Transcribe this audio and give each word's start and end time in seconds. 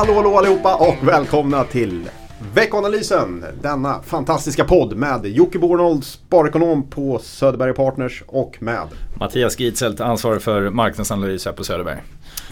hallå, 0.00 0.14
hallå 0.14 0.38
allihopa 0.38 0.74
och 0.74 0.96
välkomna 1.08 1.64
till 1.64 2.02
Veckoanalysen. 2.54 3.44
Denna 3.62 4.02
fantastiska 4.02 4.64
podd 4.64 4.96
med 4.96 5.26
Jocke 5.26 5.58
Bornold, 5.58 6.04
sparekonom 6.04 6.90
på 6.90 7.18
Söderberg 7.22 7.74
Partners 7.74 8.22
och 8.26 8.56
med 8.60 8.80
Mattias 9.14 9.58
Gitzelt, 9.60 10.00
ansvarig 10.00 10.42
för 10.42 10.70
marknadsanalys 10.70 11.44
här 11.46 11.52
på 11.52 11.64
Söderberg. 11.64 11.96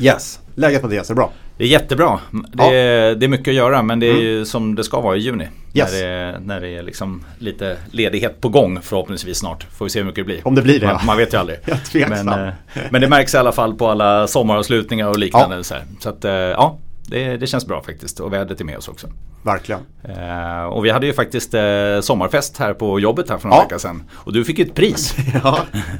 Yes, 0.00 0.40
läget 0.54 0.82
Mattias, 0.82 1.10
är 1.10 1.14
det 1.14 1.16
bra? 1.16 1.30
Det 1.56 1.64
är 1.64 1.68
jättebra. 1.68 2.20
Det, 2.52 2.62
Ja. 2.62 2.72
är, 2.74 3.14
det 3.14 3.26
är 3.26 3.28
mycket 3.28 3.48
att 3.48 3.54
göra 3.54 3.82
men 3.82 4.00
det 4.00 4.06
är 4.06 4.16
ju 4.22 4.44
som 4.44 4.74
det 4.74 4.84
ska 4.84 5.00
vara 5.00 5.16
i 5.16 5.20
juni. 5.20 5.48
Yes. 5.74 5.92
När, 5.92 6.00
det, 6.00 6.06
är- 6.06 6.38
när 6.38 6.60
det 6.60 6.68
är 6.68 6.82
liksom 6.82 7.24
lite 7.38 7.76
ledighet 7.90 8.40
på 8.40 8.48
gång 8.48 8.80
förhoppningsvis 8.82 9.38
snart. 9.38 9.66
Får 9.78 9.84
vi 9.84 9.90
se 9.90 9.98
hur 9.98 10.06
mycket 10.06 10.20
det 10.20 10.24
blir. 10.24 10.46
Om 10.48 10.54
det 10.54 10.62
blir 10.62 10.80
det, 10.80 10.86
Man, 10.86 10.94
ja. 11.00 11.06
man 11.06 11.16
vet 11.16 11.34
ju 11.34 11.38
aldrig. 11.38 11.58
Jag. 11.92 12.10
Men, 12.10 12.28
eh, 12.28 12.48
men 12.90 13.00
det 13.00 13.08
märks 13.08 13.34
i 13.34 13.38
alla 13.38 13.52
fall 13.52 13.74
på 13.74 13.88
alla 13.88 14.26
sommaravslutningar 14.26 15.08
och 15.08 15.18
liknande. 15.18 15.64
Så, 15.64 15.74
här. 15.74 15.82
så 16.00 16.08
att 16.08 16.24
eh, 16.24 16.32
ja, 16.32 16.78
det, 17.08 17.36
det 17.36 17.46
känns 17.46 17.66
bra 17.66 17.82
faktiskt. 17.82 18.20
Och 18.20 18.32
vädret 18.32 18.60
är 18.60 18.64
med 18.64 18.76
oss 18.78 18.88
också. 18.88 19.06
Verkligen. 19.42 19.80
Eh, 20.04 20.64
och 20.64 20.84
vi 20.84 20.90
hade 20.90 21.06
ju 21.06 21.12
faktiskt 21.12 21.54
eh, 21.54 22.00
sommarfest 22.02 22.58
här 22.58 22.74
på 22.74 23.00
jobbet 23.00 23.30
här 23.30 23.38
för 23.38 23.48
några 23.48 23.60
Ja. 23.60 23.64
vecka 23.64 23.78
sedan. 23.78 24.02
Och 24.12 24.32
du 24.32 24.44
fick 24.44 24.58
ju 24.58 24.64
ett 24.64 24.74
pris. 24.74 25.14
Ja. 25.44 25.58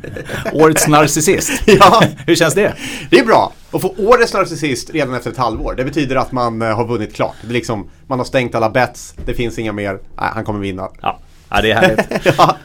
Årets 0.52 0.88
narcissist. 0.88 1.62
Ja. 1.66 2.02
Hur 2.26 2.34
känns 2.34 2.54
det? 2.54 2.74
Det 3.10 3.18
är 3.18 3.24
bra 3.24 3.52
att 3.70 3.80
få 3.82 3.94
årets 3.98 4.34
narcissist 4.34 4.90
redan 4.90 5.14
efter 5.14 5.30
ett 5.30 5.36
halvår. 5.36 5.74
Det 5.76 5.84
betyder 5.84 6.16
att 6.16 6.32
man 6.32 6.62
eh, 6.62 6.76
har 6.76 6.86
vunnit 6.86 7.14
klart. 7.14 7.34
Det 7.42 7.48
är 7.48 7.52
liksom, 7.52 7.90
man 8.06 8.18
har 8.18 8.24
stängt 8.26 8.54
alla 8.54 8.70
bets, 8.70 9.14
det 9.26 9.34
finns 9.34 9.58
inga 9.58 9.72
mer. 9.72 9.92
Nej, 9.92 10.30
han 10.34 10.44
kommer 10.44 10.60
vinna. 10.60 10.88
Ja, 11.00 11.18
ja 11.50 11.60
det 11.62 11.70
är 11.70 11.74
härligt. 11.74 12.06
Ja. 12.38 12.56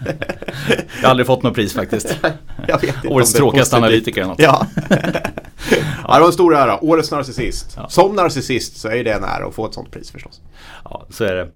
Jag 0.68 1.04
har 1.04 1.10
aldrig 1.10 1.28
fått 1.28 1.44
något 1.44 1.56
pris 1.56 1.74
faktiskt. 1.74 2.18
Årets 3.08 3.34
tråkigaste 3.34 3.78
analytiker 3.78 4.22
eller 4.22 4.30
något. 4.30 4.40
Ja. 4.42 4.68
ja, 4.90 6.14
det 6.14 6.20
var 6.20 6.28
en 6.28 6.34
stor 6.34 6.56
ära. 6.56 6.84
Årets 6.84 7.12
narcissist. 7.12 7.74
Ja. 7.78 7.90
Som 7.90 8.16
narcissist 8.16 8.78
så 8.78 8.88
är 8.88 9.04
det 9.04 9.12
en 9.12 9.24
ära 9.24 9.48
att 9.48 9.56
få 9.56 9.66
ett 9.66 9.74
sånt 9.74 9.92
pris 9.92 10.12
förstås. 10.12 10.42
Ja, 10.84 11.06
så 11.10 11.24
är 11.24 11.34
det. 11.34 11.48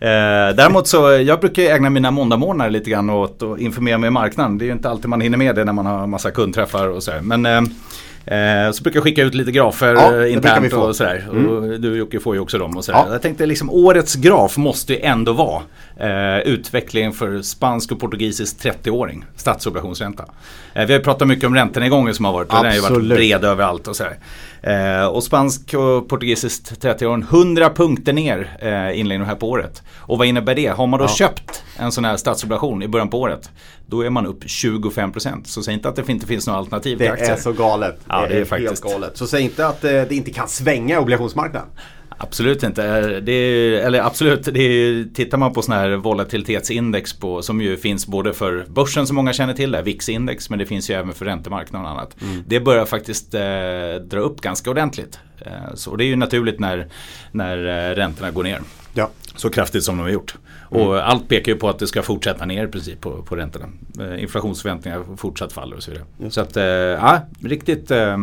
Eh, 0.00 0.56
däremot 0.56 0.86
så, 0.88 1.10
jag 1.12 1.40
brukar 1.40 1.62
ägna 1.62 1.90
mina 1.90 2.10
måndagmorgnar 2.10 2.70
lite 2.70 2.90
grann 2.90 3.10
åt 3.10 3.42
att 3.42 3.58
informera 3.60 3.98
mig 3.98 4.08
om 4.08 4.14
marknaden. 4.14 4.58
Det 4.58 4.64
är 4.64 4.66
ju 4.66 4.72
inte 4.72 4.90
alltid 4.90 5.08
man 5.08 5.20
hinner 5.20 5.38
med 5.38 5.54
det 5.54 5.64
när 5.64 5.72
man 5.72 5.86
har 5.86 6.06
massa 6.06 6.30
kundträffar 6.30 6.88
och 6.88 7.02
sådär. 7.02 7.20
Men 7.20 7.46
eh, 7.46 7.62
eh, 8.26 8.72
så 8.72 8.82
brukar 8.82 8.96
jag 8.96 9.04
skicka 9.04 9.22
ut 9.22 9.34
lite 9.34 9.52
grafer 9.52 9.94
Ja, 9.94 10.20
eh, 10.24 10.32
internt. 10.32 10.72
Mm. 10.72 10.84
och 10.84 10.96
sådär. 10.96 11.28
Och 11.30 11.80
du 11.80 11.96
Jocke 11.96 12.20
får 12.20 12.34
ju 12.34 12.40
också 12.40 12.58
dem 12.58 12.76
och 12.76 12.84
sådär. 12.84 12.98
Ja. 13.06 13.12
Jag 13.12 13.22
tänkte 13.22 13.46
liksom 13.46 13.70
årets 13.70 14.14
graf 14.14 14.56
måste 14.56 14.92
ju 14.92 15.00
ändå 15.00 15.32
vara 15.32 15.62
eh, 15.96 16.38
utvecklingen 16.40 17.12
för 17.12 17.42
spansk 17.42 17.92
och 17.92 18.00
portugisisk 18.00 18.56
30-åring. 18.64 19.24
Statsobligationsränta. 19.36 20.24
Eh, 20.74 20.86
vi 20.86 20.92
har 20.92 20.98
ju 20.98 21.04
pratat 21.04 21.28
mycket 21.28 21.44
om 21.46 21.54
räntenedgången 21.54 22.14
som 22.14 22.24
har 22.24 22.32
varit. 22.32 22.50
Den 22.50 22.64
har 22.64 22.72
ju 22.72 22.80
varit 22.80 23.08
bred 23.08 23.44
överallt 23.44 23.88
och 23.88 23.96
sådär. 23.96 24.16
Eh, 24.62 25.06
och 25.06 25.22
spansk 25.24 25.74
och 25.74 26.08
portugisiskt 26.08 26.80
30 26.80 27.06
år, 27.06 27.18
100 27.30 27.70
punkter 27.70 28.12
ner 28.12 28.56
eh, 28.58 28.98
inledningen 29.00 29.26
här 29.26 29.34
på 29.36 29.50
året. 29.50 29.82
Och 29.98 30.18
vad 30.18 30.26
innebär 30.26 30.54
det? 30.54 30.66
Har 30.68 30.86
man 30.86 30.98
då 31.00 31.04
Ja. 31.04 31.08
köpt 31.08 31.62
en 31.78 31.92
sån 31.92 32.04
här 32.04 32.16
statsobligation 32.16 32.82
i 32.82 32.88
början 32.88 33.08
på 33.08 33.20
året, 33.20 33.50
då 33.86 34.00
är 34.04 34.10
man 34.10 34.26
upp 34.26 34.44
25%. 34.44 35.44
Så 35.44 35.62
säg 35.62 35.74
inte 35.74 35.88
att 35.88 35.96
det 35.96 36.08
inte 36.08 36.26
finns 36.26 36.46
några 36.46 36.58
alternativ 36.58 36.98
Det 36.98 37.04
till 37.04 37.12
aktier. 37.12 37.32
är 37.32 37.36
så 37.36 37.52
galet. 37.52 38.00
Ja, 38.08 38.20
det 38.20 38.34
är 38.34 38.36
helt 38.36 38.48
faktiskt. 38.48 38.82
galet. 38.84 39.16
Så 39.16 39.26
säg 39.26 39.42
inte 39.42 39.66
att 39.66 39.84
eh, 39.84 39.90
det 39.90 40.12
inte 40.12 40.30
kan 40.30 40.48
svänga 40.48 40.94
i 40.94 40.98
obligationsmarknaden. 40.98 41.68
Absolut 42.18 42.62
inte. 42.62 43.20
Det 43.20 43.32
är, 43.32 43.72
eller 43.72 44.00
absolut, 44.00 44.44
det 44.44 44.60
är, 44.60 45.14
tittar 45.14 45.38
man 45.38 45.52
på 45.52 45.62
sådana 45.62 45.82
här 45.82 45.96
volatilitetsindex 45.96 47.12
på, 47.12 47.42
som 47.42 47.60
ju 47.60 47.76
finns 47.76 48.06
både 48.06 48.32
för 48.32 48.64
börsen 48.68 49.06
som 49.06 49.16
många 49.16 49.32
känner 49.32 49.54
till, 49.54 49.70
det, 49.70 49.82
VIX-index, 49.82 50.50
men 50.50 50.58
det 50.58 50.66
finns 50.66 50.90
ju 50.90 50.94
även 50.94 51.12
för 51.12 51.24
räntemarknaden 51.24 51.86
och 51.86 51.92
annat. 51.92 52.16
Det 52.46 52.60
börjar 52.60 52.84
faktiskt 52.84 53.34
eh, 53.34 53.40
dra 54.04 54.20
upp 54.20 54.40
ganska 54.40 54.70
ordentligt. 54.70 55.18
Eh, 55.38 55.74
så 55.74 55.96
det 55.96 56.04
är 56.04 56.06
ju 56.06 56.16
naturligt 56.16 56.60
när, 56.60 56.88
när 57.32 57.90
eh, 57.90 57.94
räntorna 57.94 58.30
går 58.30 58.42
ner. 58.42 58.60
Ja. 58.96 59.10
Så 59.34 59.50
kraftigt 59.50 59.84
som 59.84 59.96
de 59.96 60.02
har 60.02 60.10
gjort. 60.10 60.34
Och 60.60 61.08
allt 61.08 61.28
pekar 61.28 61.52
ju 61.52 61.58
på 61.58 61.68
att 61.68 61.78
det 61.78 61.86
ska 61.86 62.02
fortsätta 62.02 62.44
ner 62.44 62.64
i 62.64 62.68
princip 62.68 63.00
på, 63.00 63.22
på 63.22 63.36
räntorna. 63.36 63.68
Eh, 64.00 64.22
inflationsförväntningar 64.22 65.04
fortsatt 65.16 65.52
faller 65.52 65.76
och 65.76 65.82
så 65.82 65.90
vidare. 65.90 66.06
Just 66.18 66.34
Så 66.34 66.40
att, 66.40 66.56
eh, 66.56 66.64
ja, 66.64 67.20
riktigt, 67.40 67.90
eh, 67.90 68.16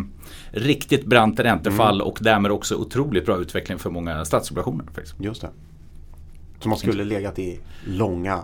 riktigt 0.52 1.06
brant 1.06 1.40
räntefall 1.40 2.02
och 2.02 2.18
därmed 2.22 2.52
också 2.52 2.76
otroligt 2.76 3.26
bra 3.26 3.38
utveckling 3.38 3.80
för 3.80 3.90
många 3.90 4.26
statsobligationer. 4.26 4.86
Faktiskt. 4.86 5.16
Just 5.20 5.42
det. 5.42 5.50
Så 6.60 6.70
man 6.70 6.78
skulle 6.78 7.04
legat 7.04 7.40
i 7.40 7.60
långa, 7.86 8.44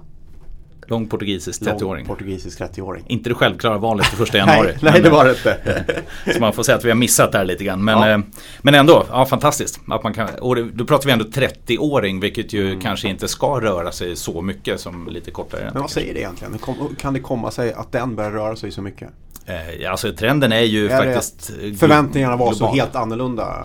Lång 0.88 1.07
portugisisk 1.07 1.66
lång 1.66 1.75
30-åring. 1.78 2.06
portugisisk 2.06 2.59
30-åring. 2.59 3.03
Inte 3.07 3.29
det 3.29 3.35
självklara 3.35 3.78
valet 3.78 4.06
till 4.06 4.17
första 4.17 4.38
januari. 4.47 4.67
Nej, 4.81 4.91
nej, 4.94 5.01
det 5.01 5.09
var 5.09 5.25
det 5.25 5.31
inte. 5.31 5.84
Så 6.34 6.40
man 6.40 6.53
får 6.53 6.63
säga 6.63 6.78
att 6.78 6.85
vi 6.85 6.90
har 6.90 6.95
missat 6.95 7.31
där 7.31 7.45
lite 7.45 7.63
grann. 7.63 7.84
Men, 7.84 7.97
Ja. 8.00 8.09
eh, 8.09 8.19
men 8.62 8.73
ändå, 8.75 9.06
ja, 9.09 9.25
fantastiskt. 9.25 9.79
Att 9.88 10.03
man 10.03 10.13
kan, 10.13 10.29
och 10.41 10.56
det, 10.56 10.63
då 10.73 10.85
pratar 10.85 11.06
vi 11.06 11.12
ändå 11.12 11.25
30-åring 11.25 12.19
vilket 12.19 12.53
ju 12.53 12.67
Mm. 12.67 12.81
kanske 12.81 13.07
inte 13.09 13.28
ska 13.28 13.59
röra 13.62 13.91
sig 13.91 14.16
så 14.16 14.41
mycket 14.41 14.79
som 14.79 15.07
lite 15.07 15.31
kortare. 15.31 15.69
Men 15.73 15.81
vad 15.81 15.91
säger 15.91 16.13
det 16.13 16.19
egentligen? 16.19 16.57
Kom, 16.57 16.96
kan 17.00 17.13
det 17.13 17.19
komma 17.19 17.51
sig 17.51 17.73
att 17.73 17.91
den 17.91 18.16
börjar 18.16 18.31
röra 18.31 18.56
sig 18.56 18.72
så 18.72 18.81
mycket? 18.81 19.09
Eh, 19.46 19.91
alltså 19.91 20.11
trenden 20.13 20.51
är 20.51 20.59
ju 20.61 20.90
Är 20.90 21.06
det 21.06 21.13
faktiskt 21.13 21.51
eh, 21.63 21.73
Förväntningarna 21.73 22.35
var 22.35 22.51
så 22.51 22.57
globala. 22.57 22.81
helt 22.84 22.96
annorlunda. 22.96 23.63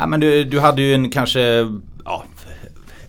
Ja, 0.00 0.06
men 0.06 0.20
du, 0.20 0.44
du 0.44 0.60
hade 0.60 0.82
ju 0.82 0.94
en 0.94 1.10
kanske, 1.10 1.40
ja, 2.04 2.24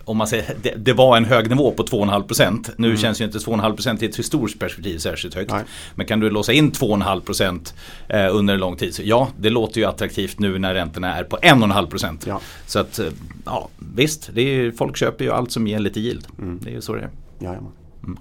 om 0.08 0.16
man 0.16 0.26
säger, 0.26 0.56
det, 0.62 0.74
det 0.76 0.92
var 0.92 1.16
en 1.16 1.24
hög 1.24 1.50
nivå 1.50 1.70
på 1.70 1.82
2,5%. 1.82 2.70
Nu 2.76 2.96
känns 2.96 3.20
ju 3.20 3.24
inte 3.24 3.38
2,5% 3.38 4.02
i 4.02 4.06
ett 4.06 4.16
historiskt 4.16 4.58
perspektiv 4.58 4.98
särskilt 4.98 5.34
högt. 5.34 5.50
Nej. 5.50 5.64
Men 5.94 6.06
kan 6.06 6.20
du 6.20 6.30
låsa 6.30 6.52
in 6.52 6.72
2,5% 6.72 7.74
eh, 8.08 8.36
under 8.36 8.54
en 8.54 8.60
lång 8.60 8.76
tid, 8.76 8.94
så 8.94 9.02
ja, 9.04 9.28
det 9.38 9.50
låter 9.50 9.80
ju 9.80 9.86
attraktivt 9.86 10.38
nu 10.38 10.58
när 10.58 10.74
räntorna 10.74 11.16
är 11.16 11.24
på 11.24 11.36
1,5%. 11.36 12.16
Ja. 12.26 12.40
Så 12.66 12.78
att, 12.78 12.98
eh, 12.98 13.06
ja, 13.44 13.68
visst, 13.94 14.30
det 14.32 14.40
är, 14.42 14.70
folk 14.70 14.96
köper 14.96 15.24
ju 15.24 15.32
allt 15.32 15.52
som 15.52 15.66
ger 15.66 15.78
lite 15.78 16.00
yield. 16.00 16.26
Mm. 16.38 16.60
Det 16.62 16.70
är 16.70 16.74
ju 16.74 16.80
så 16.80 16.94
det 16.94 17.00
är. 17.00 17.10
Jajamän. 17.38 17.72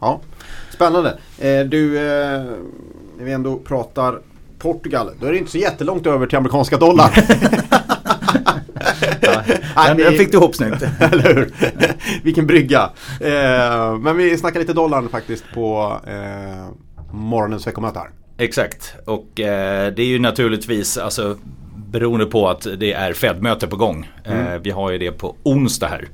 Ja, 0.01 0.21
spännande. 0.73 1.17
Eh, 1.37 1.59
du, 1.65 1.97
eh, 1.97 2.43
när 3.17 3.25
vi 3.25 3.31
ändå 3.31 3.57
pratar 3.57 4.19
Portugal, 4.59 5.09
då 5.19 5.25
är 5.25 5.31
det 5.31 5.37
inte 5.37 5.51
så 5.51 5.57
jättelångt 5.57 6.07
över 6.07 6.27
till 6.27 6.37
amerikanska 6.37 6.77
dollar. 6.77 7.09
Ja, 9.21 9.87
den, 9.87 9.97
vi- 9.97 10.03
den 10.03 10.13
fick 10.13 10.31
du 10.31 10.37
ihop 10.37 10.55
snyggt. 10.55 10.81
Eller 10.99 11.33
hur? 11.35 11.51
Vilken 12.23 12.47
brygga. 12.47 12.89
Eh, 13.21 13.97
men 13.97 14.17
vi 14.17 14.37
snackar 14.37 14.59
lite 14.59 14.73
dollarn 14.73 15.09
faktiskt 15.09 15.43
på 15.53 15.99
eh, 16.07 16.67
morgonens 17.15 17.67
veckomöte 17.67 17.99
här. 17.99 18.09
Exakt, 18.39 18.95
och 19.05 19.39
eh, 19.39 19.93
det 19.93 20.01
är 20.01 20.05
ju 20.07 20.19
naturligtvis 20.19 20.97
alltså, 20.97 21.37
beroende 21.91 22.25
på 22.25 22.49
att 22.49 22.67
det 22.77 22.93
är 22.93 23.13
Fed-möte 23.13 23.67
på 23.67 23.75
gång. 23.75 24.11
Eh, 24.23 24.57
vi 24.61 24.71
har 24.71 24.91
ju 24.91 24.97
det 24.97 25.11
på 25.11 25.35
onsdag 25.43 25.87
här. 25.87 26.07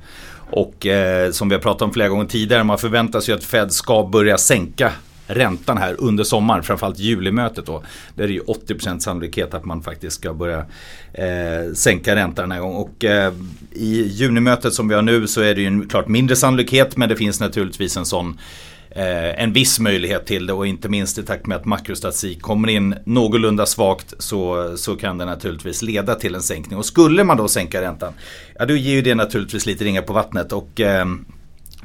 Och 0.50 0.86
eh, 0.86 1.30
som 1.30 1.48
vi 1.48 1.54
har 1.54 1.62
pratat 1.62 1.82
om 1.82 1.92
flera 1.92 2.08
gånger 2.08 2.24
tidigare, 2.24 2.64
man 2.64 2.78
förväntar 2.78 3.20
sig 3.20 3.34
att 3.34 3.44
Fed 3.44 3.72
ska 3.72 4.02
börja 4.12 4.38
sänka 4.38 4.92
räntan 5.26 5.78
här 5.78 5.96
under 5.98 6.24
sommaren, 6.24 6.62
framförallt 6.62 6.98
julimötet 6.98 7.66
då. 7.66 7.82
Där 8.14 8.24
är 8.24 8.28
det 8.28 8.34
ju 8.34 8.40
80% 8.40 8.98
sannolikhet 8.98 9.54
att 9.54 9.64
man 9.64 9.82
faktiskt 9.82 10.16
ska 10.16 10.34
börja 10.34 10.58
eh, 11.12 11.72
sänka 11.74 12.16
räntan 12.16 12.42
den 12.42 12.52
här 12.52 12.60
gången. 12.60 12.76
Och 12.76 13.04
eh, 13.04 13.32
i 13.72 14.02
junimötet 14.02 14.74
som 14.74 14.88
vi 14.88 14.94
har 14.94 15.02
nu 15.02 15.26
så 15.26 15.40
är 15.40 15.54
det 15.54 15.60
ju 15.60 15.66
en 15.66 15.88
klart 15.88 16.08
mindre 16.08 16.36
sannolikhet 16.36 16.96
men 16.96 17.08
det 17.08 17.16
finns 17.16 17.40
naturligtvis 17.40 17.96
en 17.96 18.06
sån 18.06 18.38
eh, 18.90 19.42
en 19.42 19.52
viss 19.52 19.80
möjlighet 19.80 20.26
till 20.26 20.46
det 20.46 20.52
och 20.52 20.66
inte 20.66 20.88
minst 20.88 21.18
i 21.18 21.22
takt 21.22 21.46
med 21.46 21.56
att 21.56 21.64
makrostatistik 21.64 22.42
kommer 22.42 22.68
in 22.68 22.94
någorlunda 23.04 23.66
svagt 23.66 24.14
så, 24.18 24.72
så 24.76 24.96
kan 24.96 25.18
det 25.18 25.24
naturligtvis 25.24 25.82
leda 25.82 26.14
till 26.14 26.34
en 26.34 26.42
sänkning. 26.42 26.78
Och 26.78 26.86
skulle 26.86 27.24
man 27.24 27.36
då 27.36 27.48
sänka 27.48 27.80
räntan, 27.80 28.12
ja 28.58 28.66
då 28.66 28.76
ger 28.76 28.94
ju 28.94 29.02
det 29.02 29.14
naturligtvis 29.14 29.66
lite 29.66 29.84
ringar 29.84 30.02
på 30.02 30.12
vattnet. 30.12 30.52
och 30.52 30.80
eh, 30.80 31.06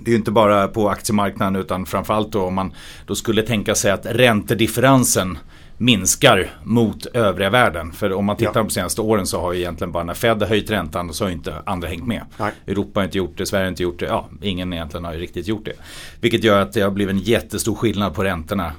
det 0.02 0.10
är 0.10 0.12
ju 0.12 0.18
inte 0.18 0.32
bara 0.32 0.68
på 0.68 0.90
aktiemarknaden 0.90 1.56
utan 1.62 1.86
framförallt 1.86 2.32
då 2.32 2.44
om 2.44 2.54
man 2.54 2.74
då 3.06 3.16
skulle 3.16 3.42
tänka 3.42 3.76
sig 3.76 3.92
att 3.92 4.06
räntedifferensen 4.06 5.38
minskar 5.82 6.50
mot 6.64 7.06
övriga 7.06 7.50
världen. 7.50 7.92
För 7.92 8.14
om 8.14 8.26
man 8.26 8.36
tittar 8.36 8.50
Ja. 8.50 8.54
på 8.54 8.60
de 8.60 8.70
senaste 8.70 9.02
åren 9.02 9.28
så 9.28 9.42
har 9.42 9.54
ju 9.54 9.60
egentligen 9.60 9.92
bara 9.92 10.04
när 10.04 10.14
Fed 10.14 10.42
har 10.42 10.48
höjt 10.50 10.72
räntan 10.72 11.14
så 11.14 11.24
har 11.24 11.30
ju 11.30 11.36
inte 11.36 11.54
andra 11.66 11.88
hängt 11.88 12.08
med. 12.08 12.22
Nej. 12.38 12.52
Europa 12.68 13.00
har 13.00 13.06
inte 13.06 13.18
gjort 13.18 13.38
det, 13.38 13.46
Sverige 13.46 13.66
har 13.66 13.70
inte 13.70 13.84
gjort 13.84 14.00
det. 14.00 14.06
Ja, 14.06 14.30
ingen 14.42 14.74
egentligen 14.74 15.06
har 15.06 15.14
ju 15.14 15.20
riktigt 15.20 15.48
gjort 15.48 15.66
det. 15.66 15.74
Vilket 16.22 16.44
gör 16.44 16.62
att 16.62 16.74
det 16.74 16.82
har 16.82 16.92
blivit 16.92 17.14
en 17.14 17.20
jättestor 17.20 17.76
skillnad 17.76 18.14
på 18.16 18.24
räntorna 18.24 18.72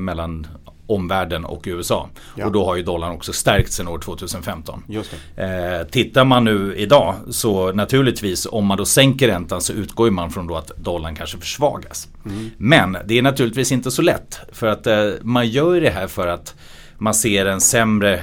mellan 0.00 0.46
omvärlden 0.90 1.44
och 1.44 1.62
USA. 1.66 2.08
Ja. 2.36 2.46
Och 2.46 2.52
då 2.52 2.64
har 2.64 2.76
ju 2.76 2.82
dollarn 2.82 3.12
också 3.12 3.32
stärkt 3.32 3.72
sedan 3.72 3.88
år 3.88 3.98
2015. 3.98 4.82
Just 4.88 5.14
det. 5.36 5.42
Eh, 5.42 5.86
tittar 5.86 6.24
man 6.24 6.44
nu 6.44 6.74
idag 6.76 7.14
så 7.30 7.72
naturligtvis 7.72 8.46
om 8.46 8.66
man 8.66 8.78
då 8.78 8.84
sänker 8.84 9.28
räntan 9.28 9.60
så 9.60 9.72
utgår 9.72 10.06
ju 10.06 10.10
man 10.10 10.30
från 10.30 10.46
då 10.46 10.56
att 10.56 10.72
dollarn 10.76 11.14
kanske 11.14 11.38
försvagas. 11.38 12.08
Men 12.56 12.96
det 13.04 13.18
är 13.18 13.22
naturligtvis 13.22 13.72
inte 13.72 13.90
så 13.90 14.02
lätt. 14.02 14.40
För 14.52 14.66
att 14.66 14.86
eh, 14.86 15.10
man 15.22 15.48
gör 15.48 15.80
det 15.80 15.90
här 15.90 16.06
för 16.06 16.26
att 16.26 16.54
man 16.98 17.14
ser 17.14 17.46
en 17.46 17.60
sämre 17.60 18.20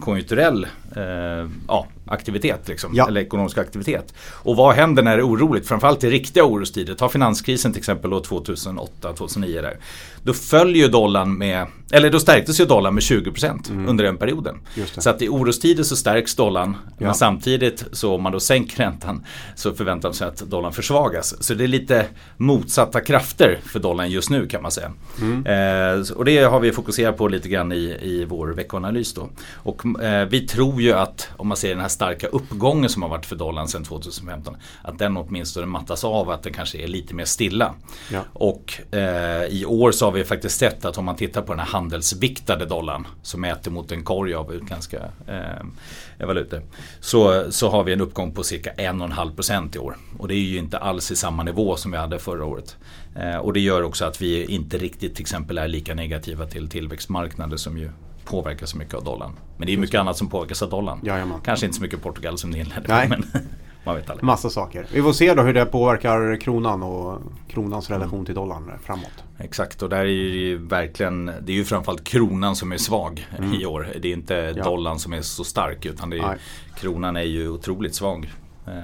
konjunkturell 0.00 0.66
eh, 0.96 1.48
ja, 1.68 1.86
aktivitet. 2.10 2.68
Liksom, 2.68 2.90
Ja. 2.94 3.08
Eller 3.08 3.20
ekonomisk 3.20 3.58
aktivitet. 3.58 4.14
Och 4.30 4.56
vad 4.56 4.74
händer 4.74 5.02
när 5.02 5.16
det 5.16 5.22
är 5.22 5.26
oroligt? 5.26 5.68
Framförallt 5.68 6.04
i 6.04 6.10
riktiga 6.10 6.44
orostider. 6.44 6.94
Ta 6.94 7.08
finanskrisen 7.08 7.72
till 7.72 7.78
exempel 7.78 8.10
då 8.10 8.20
2008-2009 8.20 9.62
där. 9.62 9.76
Då 10.22 10.32
följer 10.34 10.82
ju 10.82 10.88
dollarn 10.88 11.38
med, 11.38 11.66
eller 11.92 12.10
då 12.10 12.20
stärktes 12.20 12.60
ju 12.60 12.64
dollarn 12.64 12.94
med 12.94 13.00
20% 13.02 13.88
under 13.88 14.04
den 14.04 14.16
perioden. 14.16 14.56
Mm. 14.76 14.88
Så 14.96 15.10
att 15.10 15.22
i 15.22 15.28
orostider 15.28 15.82
så 15.82 15.96
stärks 15.96 16.34
dollarn. 16.34 16.76
Ja. 16.86 17.06
Men 17.06 17.14
samtidigt 17.14 17.84
så 17.92 18.14
om 18.14 18.22
man 18.22 18.32
då 18.32 18.40
sänker 18.40 18.76
räntan 18.76 19.24
så 19.56 19.74
förväntar 19.74 20.08
man 20.08 20.14
sig 20.14 20.28
att 20.28 20.36
dollarn 20.38 20.72
försvagas. 20.72 21.42
Så 21.42 21.54
det 21.54 21.64
är 21.64 21.68
lite 21.68 22.06
motsatta 22.36 23.00
krafter 23.00 23.58
för 23.64 23.80
dollarn 23.80 24.10
just 24.10 24.30
nu 24.30 24.46
kan 24.46 24.62
man 24.62 24.70
säga. 24.70 24.92
Mm. 25.20 25.46
Eh, 25.46 26.12
och 26.16 26.24
det 26.24 26.38
har 26.38 26.60
vi 26.60 26.72
fokuserat 26.72 27.16
på 27.16 27.28
lite 27.28 27.48
grann 27.48 27.72
i, 27.72 27.96
i 28.02 28.24
vår 28.28 28.48
veckoanalys 28.48 29.14
då. 29.14 29.28
Och 29.54 30.02
eh, 30.02 30.28
vi 30.28 30.46
tror 30.46 30.82
ju 30.82 30.92
att 30.92 31.28
om 31.36 31.48
man 31.48 31.56
ser 31.56 31.68
den 31.68 31.80
här 31.80 31.88
starka 31.98 32.26
uppgången 32.26 32.90
som 32.90 33.02
har 33.02 33.08
varit 33.08 33.26
för 33.26 33.36
dollarn 33.36 33.68
sedan 33.68 33.84
2015. 33.84 34.56
Att 34.82 34.98
den 34.98 35.16
åtminstone 35.16 35.66
mattas 35.66 36.04
av 36.04 36.30
att 36.30 36.42
den 36.42 36.52
kanske 36.52 36.78
är 36.78 36.86
lite 36.86 37.14
mer 37.14 37.24
stilla. 37.24 37.74
Ja. 38.12 38.20
Och 38.32 38.94
eh, 38.94 39.44
i 39.44 39.64
år 39.64 39.92
så 39.92 40.04
har 40.04 40.12
vi 40.12 40.24
faktiskt 40.24 40.58
sett 40.58 40.84
att 40.84 40.98
om 40.98 41.04
man 41.04 41.16
tittar 41.16 41.42
på 41.42 41.52
den 41.52 41.60
här 41.60 41.66
handelsviktade 41.66 42.66
dollarn 42.66 43.06
som 43.22 43.40
mäter 43.40 43.70
mot 43.70 43.92
en 43.92 44.04
korg 44.04 44.34
av 44.34 44.54
utländska 44.54 44.98
eh, 45.26 46.26
valutor. 46.26 46.62
Så, 47.00 47.52
så 47.52 47.68
har 47.68 47.84
vi 47.84 47.92
en 47.92 48.00
uppgång 48.00 48.32
på 48.32 48.42
cirka 48.42 48.72
1,5% 48.72 49.76
i 49.76 49.78
år. 49.78 49.96
Och 50.18 50.28
det 50.28 50.34
är 50.34 50.38
ju 50.38 50.58
inte 50.58 50.78
alls 50.78 51.10
i 51.10 51.16
samma 51.16 51.42
nivå 51.42 51.76
som 51.76 51.90
vi 51.90 51.98
hade 51.98 52.18
förra 52.18 52.44
året. 52.44 52.76
Eh, 53.16 53.36
och 53.36 53.52
det 53.52 53.60
gör 53.60 53.82
också 53.82 54.04
att 54.04 54.22
vi 54.22 54.44
inte 54.44 54.78
riktigt 54.78 55.14
till 55.14 55.22
exempel 55.22 55.58
är 55.58 55.68
lika 55.68 55.94
negativa 55.94 56.46
till 56.46 56.68
tillväxtmarknader 56.68 57.56
som 57.56 57.78
ju 57.78 57.90
påverkas 58.28 58.70
så 58.70 58.76
mycket 58.76 58.94
av 58.94 59.04
dollarn. 59.04 59.32
Men 59.56 59.66
det 59.66 59.72
är 59.72 59.76
mycket 59.76 60.00
annat 60.00 60.16
som 60.16 60.28
påverkas 60.28 60.62
av 60.62 60.70
dollarn. 60.70 61.00
Jajamän. 61.02 61.40
Kanske 61.44 61.66
inte 61.66 61.76
så 61.76 61.82
mycket 61.82 62.02
Portugal 62.02 62.38
som 62.38 62.50
ni 62.50 62.58
inledde 62.58 62.84
Nej. 62.88 63.08
med. 63.08 63.24
Men 63.32 63.42
man 63.84 63.94
vet 63.96 64.10
aldrig. 64.10 64.24
Massa 64.24 64.50
saker. 64.50 64.86
Vi 64.92 65.02
får 65.02 65.12
se 65.12 65.34
då 65.34 65.42
hur 65.42 65.54
det 65.54 65.66
påverkar 65.66 66.40
kronan 66.40 66.82
och 66.82 67.22
kronans 67.48 67.90
relation 67.90 68.24
till 68.24 68.34
dollarn 68.34 68.72
framåt. 68.84 69.24
Exakt 69.38 69.82
och 69.82 69.88
där 69.88 69.98
är 69.98 70.04
ju 70.04 70.58
verkligen 70.66 71.26
Det 71.26 71.52
är 71.52 71.56
ju 71.56 71.64
framförallt 71.64 72.04
kronan 72.04 72.56
som 72.56 72.72
är 72.72 72.76
svag 72.76 73.26
i 73.60 73.66
år. 73.66 73.88
Det 74.00 74.08
är 74.08 74.12
inte 74.12 74.36
Mm. 74.38 74.56
Ja. 74.56 74.64
dollarn 74.64 74.98
som 74.98 75.12
är 75.12 75.22
så 75.22 75.44
stark 75.44 75.86
utan 75.86 76.10
det 76.10 76.18
är, 76.18 76.26
Nej. 76.26 76.36
kronan 76.76 77.16
är 77.16 77.22
ju 77.22 77.48
otroligt 77.48 77.94
svag. 77.94 78.32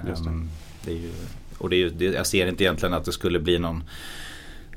Just 0.09 0.25
det. 0.25 0.31
Ehm, 0.31 0.49
det 0.85 0.91
är 0.91 0.97
ju, 0.97 1.11
och 1.59 1.71
det 1.71 1.77
är, 1.83 1.91
det, 1.91 2.05
jag 2.05 2.27
ser 2.27 2.47
inte 2.47 2.65
egentligen 2.65 2.95
att 2.95 3.05
det 3.05 3.13
skulle 3.13 3.41
bli 3.41 3.59
någon 3.59 3.85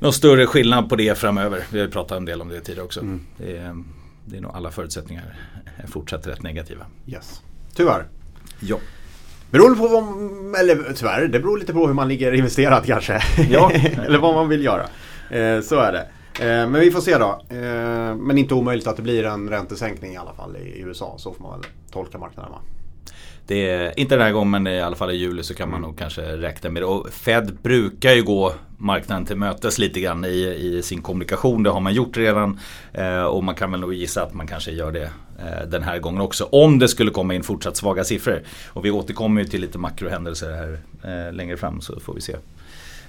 någon 0.00 0.12
större 0.12 0.46
skillnad 0.46 0.88
på 0.88 0.96
det 0.96 1.18
framöver. 1.18 1.62
Vi 1.72 1.80
har 1.80 1.86
pratat 1.86 2.16
en 2.16 2.24
del 2.24 2.40
om 2.40 2.48
det 2.48 2.60
tidigare 2.60 2.84
också. 2.84 3.00
Mm. 3.00 3.20
Det, 3.36 3.56
är, 3.56 3.84
det 4.30 4.36
är 4.36 4.40
nog 4.40 4.52
alla 4.54 4.70
förutsättningar 4.70 5.34
är 5.76 5.86
fortsatt 5.86 6.26
rätt 6.26 6.42
negativa. 6.42 6.86
Yes. 7.06 7.42
Tyvärr. 7.74 8.06
Ja. 8.60 8.78
Beroende 9.50 9.78
på 9.78 9.88
vad, 9.88 10.04
eller 10.60 10.92
tyvärr, 10.94 11.28
det 11.28 11.40
beror 11.40 11.58
lite 11.58 11.72
på 11.72 11.86
hur 11.86 11.94
man 11.94 12.08
ligger 12.08 12.32
investerad 12.32 12.84
kanske. 12.86 13.22
Ja. 13.50 13.70
eller 14.06 14.18
vad 14.18 14.34
man 14.34 14.48
vill 14.48 14.64
göra. 14.64 14.82
Eh, 15.30 15.60
så 15.60 15.76
är 15.76 15.92
det. 15.92 16.08
Eh, 16.44 16.68
men 16.68 16.80
vi 16.80 16.90
får 16.90 17.00
se 17.00 17.18
då. 17.18 17.42
Eh, 17.50 18.16
men 18.16 18.38
inte 18.38 18.54
omöjligt 18.54 18.86
att 18.86 18.96
det 18.96 19.02
blir 19.02 19.24
en 19.24 19.48
räntesänkning 19.48 20.12
i 20.12 20.16
alla 20.16 20.32
fall 20.32 20.56
i 20.56 20.80
USA. 20.80 21.14
Så 21.18 21.32
får 21.32 21.42
man 21.42 21.60
väl 21.60 21.70
tolka 21.90 22.18
marknaden 22.18 22.52
va? 22.52 22.58
Det 23.46 23.70
är, 23.70 24.00
inte 24.00 24.14
den 24.14 24.24
här 24.24 24.32
gången 24.32 24.50
men 24.50 24.66
i 24.66 24.80
alla 24.80 24.96
fall 24.96 25.10
i 25.10 25.16
juli 25.16 25.42
så 25.42 25.54
kan 25.54 25.70
man 25.70 25.80
nog 25.80 25.98
kanske 25.98 26.22
räkna 26.22 26.70
med 26.70 26.82
det. 26.82 26.86
Och 26.86 27.08
Fed 27.08 27.58
brukar 27.62 28.12
ju 28.12 28.22
gå 28.22 28.52
marknaden 28.78 29.26
till 29.26 29.36
mötes 29.36 29.78
lite 29.78 30.00
grann 30.00 30.24
i, 30.24 30.56
i 30.60 30.82
sin 30.82 31.02
kommunikation. 31.02 31.62
Det 31.62 31.70
har 31.70 31.80
man 31.80 31.94
gjort 31.94 32.16
redan. 32.16 32.60
Eh, 32.92 33.22
och 33.22 33.44
man 33.44 33.54
kan 33.54 33.70
väl 33.70 33.80
nog 33.80 33.94
gissa 33.94 34.22
att 34.22 34.34
man 34.34 34.46
kanske 34.46 34.70
gör 34.70 34.92
det 34.92 35.10
eh, 35.38 35.68
den 35.68 35.82
här 35.82 35.98
gången 35.98 36.20
också. 36.20 36.44
Om 36.44 36.78
det 36.78 36.88
skulle 36.88 37.10
komma 37.10 37.34
in 37.34 37.42
fortsatt 37.42 37.76
svaga 37.76 38.04
siffror. 38.04 38.42
Och 38.68 38.84
vi 38.84 38.90
återkommer 38.90 39.40
ju 39.40 39.48
till 39.48 39.60
lite 39.60 39.78
makrohändelser 39.78 40.50
här 40.50 40.80
eh, 41.02 41.32
längre 41.32 41.56
fram 41.56 41.80
så 41.80 42.00
får 42.00 42.14
vi 42.14 42.20
se. 42.20 42.36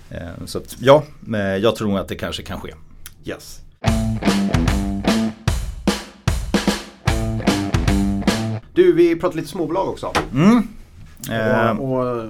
Eh, 0.09 0.45
så 0.45 0.57
att, 0.57 0.75
ja, 0.79 1.03
eh, 1.33 1.39
jag 1.39 1.75
tror 1.75 1.99
att 1.99 2.07
det 2.07 2.15
kanske 2.15 2.43
kan 2.43 2.61
ske. 2.61 2.73
Yes. 3.25 3.61
Du, 8.73 8.93
vi 8.93 9.15
pratar 9.15 9.35
lite 9.35 9.47
småbolag 9.47 9.89
också. 9.89 10.11
Eh, 10.33 10.61
Och, 11.79 11.91
och 11.91 12.07
eh, 12.23 12.29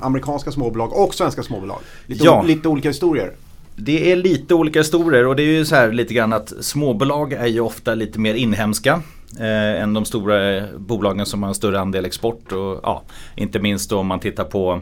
amerikanska 0.00 0.50
småbolag 0.52 0.92
och 0.92 1.14
svenska 1.14 1.42
småbolag. 1.42 1.78
Lite, 2.06 2.24
Ja. 2.24 2.42
lite 2.42 2.68
olika 2.68 2.88
historier. 2.88 3.32
Det 3.76 4.12
är 4.12 4.16
lite 4.16 4.54
olika 4.54 4.78
historier 4.78 5.26
och 5.26 5.36
det 5.36 5.42
är 5.42 5.46
ju 5.46 5.64
så 5.64 5.74
här 5.74 5.92
lite 5.92 6.14
grann 6.14 6.32
att 6.32 6.52
småbolag 6.60 7.32
är 7.32 7.46
ju 7.46 7.60
ofta 7.60 7.94
lite 7.94 8.18
mer 8.18 8.34
inhemska. 8.34 9.02
Eh, 9.40 9.82
än 9.82 9.94
de 9.94 10.04
stora 10.04 10.56
eh, 10.56 10.64
bolagen 10.78 11.26
som 11.26 11.42
har 11.42 11.48
en 11.48 11.54
större 11.54 11.80
andel 11.80 12.04
export. 12.04 12.52
Och, 12.52 12.80
ja, 12.82 13.02
inte 13.36 13.58
minst 13.58 13.92
om 13.92 14.06
man 14.06 14.20
tittar 14.20 14.44
på 14.44 14.80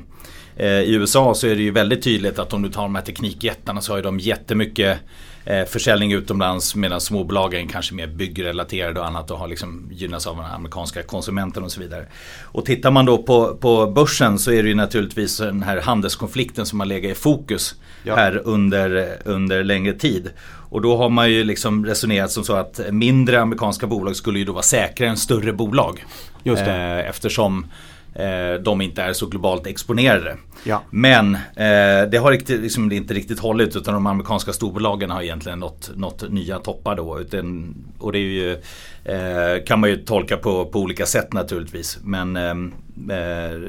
eh, 0.56 0.66
i 0.68 0.94
USA 0.94 1.34
så 1.34 1.46
är 1.46 1.56
det 1.56 1.62
ju 1.62 1.70
väldigt 1.70 2.02
tydligt 2.02 2.38
att 2.38 2.52
om 2.52 2.62
du 2.62 2.68
tar 2.70 2.82
de 2.82 2.94
här 2.94 3.02
teknikjättarna 3.02 3.80
så 3.80 3.92
har 3.92 3.96
ju 3.96 4.02
de 4.02 4.18
jättemycket 4.18 4.98
eh, 5.44 5.64
försäljning 5.64 6.12
utomlands 6.12 6.74
medan 6.74 7.00
småbolagen 7.00 7.68
kanske 7.68 7.94
mer 7.94 8.06
byggrelaterade 8.06 9.00
och 9.00 9.06
annat 9.06 9.30
och 9.30 9.38
har 9.38 9.48
liksom 9.48 9.88
gynnats 9.92 10.26
av 10.26 10.36
den 10.36 10.44
amerikanska 10.44 11.02
konsumenten 11.02 11.62
och 11.64 11.72
så 11.72 11.80
vidare. 11.80 12.06
Och 12.42 12.64
tittar 12.64 12.90
man 12.90 13.04
då 13.04 13.22
på, 13.22 13.56
på 13.56 13.86
börsen 13.86 14.38
så 14.38 14.52
är 14.52 14.62
det 14.62 14.68
ju 14.68 14.74
naturligtvis 14.74 15.38
den 15.38 15.62
här 15.62 15.80
handelskonflikten 15.80 16.66
som 16.66 16.80
har 16.80 16.86
legat 16.86 17.10
i 17.10 17.14
fokus 17.14 17.74
Ja. 18.06 18.16
här 18.16 18.42
under, 18.44 19.16
under 19.24 19.64
längre 19.64 19.92
tid. 19.92 20.30
Och 20.70 20.80
då 20.82 20.96
har 20.96 21.08
man 21.08 21.30
ju 21.30 21.44
liksom 21.44 21.86
resonerat 21.86 22.30
som 22.30 22.44
så 22.44 22.54
att 22.54 22.80
mindre 22.90 23.40
amerikanska 23.40 23.86
bolag 23.86 24.16
skulle 24.16 24.38
ju 24.38 24.44
då 24.44 24.52
vara 24.52 24.62
säkrare 24.62 25.10
än 25.10 25.16
större 25.16 25.52
bolag. 25.52 26.04
Just 26.42 26.64
det. 26.64 26.72
Eh, 26.72 27.08
eftersom 27.08 27.66
eh, 28.14 28.62
de 28.62 28.80
inte 28.80 29.02
är 29.02 29.12
så 29.12 29.26
globalt 29.26 29.66
exponerade. 29.66 30.36
Ja. 30.64 30.82
Men 30.90 31.34
eh, 31.34 32.10
det 32.10 32.20
har 32.22 32.30
riktigt, 32.30 32.60
liksom, 32.60 32.92
inte 32.92 33.14
riktigt 33.14 33.38
hållit 33.38 33.76
utan 33.76 33.94
de 33.94 34.06
amerikanska 34.06 34.52
storbolagen 34.52 35.10
har 35.10 35.22
egentligen 35.22 35.58
nått, 35.58 35.90
nått 35.94 36.30
nya 36.30 36.58
toppar 36.58 36.96
då. 36.96 37.20
Utan, 37.20 37.74
och 37.98 38.12
det 38.12 38.18
är 38.18 38.20
ju, 38.20 38.52
eh, 39.04 39.64
kan 39.66 39.80
man 39.80 39.90
ju 39.90 39.96
tolka 39.96 40.36
på, 40.36 40.66
på 40.66 40.80
olika 40.80 41.06
sätt 41.06 41.32
naturligtvis. 41.32 41.98
Men 42.02 42.36
ehm, 42.36 42.72
eh, 43.10 43.60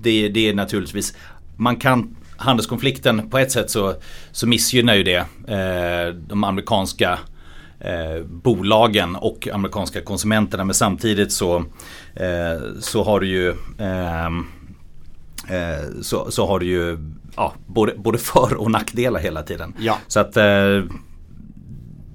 det, 0.00 0.28
det 0.28 0.48
är 0.48 0.54
naturligtvis, 0.54 1.14
man 1.56 1.76
kan 1.76 2.16
handelskonflikten 2.36 3.30
på 3.30 3.38
ett 3.38 3.52
sätt 3.52 3.70
så, 3.70 3.94
så 4.32 4.46
missgynnar 4.46 4.94
ju 4.94 5.02
det 5.02 5.24
eh, 5.48 6.14
de 6.14 6.44
amerikanska 6.44 7.18
eh, 7.80 8.24
bolagen 8.24 9.16
och 9.16 9.48
amerikanska 9.52 10.00
konsumenterna. 10.00 10.64
Men 10.64 10.74
samtidigt 10.74 11.32
så, 11.32 11.56
eh, 12.14 12.60
så 12.80 13.04
har 13.04 13.20
du 13.20 13.26
ju 13.26 13.54
ehm, 13.78 14.46
eh, 15.48 16.02
så, 16.02 16.30
så 16.30 16.46
har 16.46 16.58
du 16.58 16.66
ju 16.66 16.98
ja, 17.36 17.52
både, 17.66 17.94
både 17.96 18.18
för 18.32 18.54
och 18.54 18.70
nackdelar 18.70 19.20
hela 19.20 19.42
tiden. 19.42 19.74
Ja. 19.78 19.98
Så 20.06 20.20
att 20.20 20.36
eh, 20.36 20.82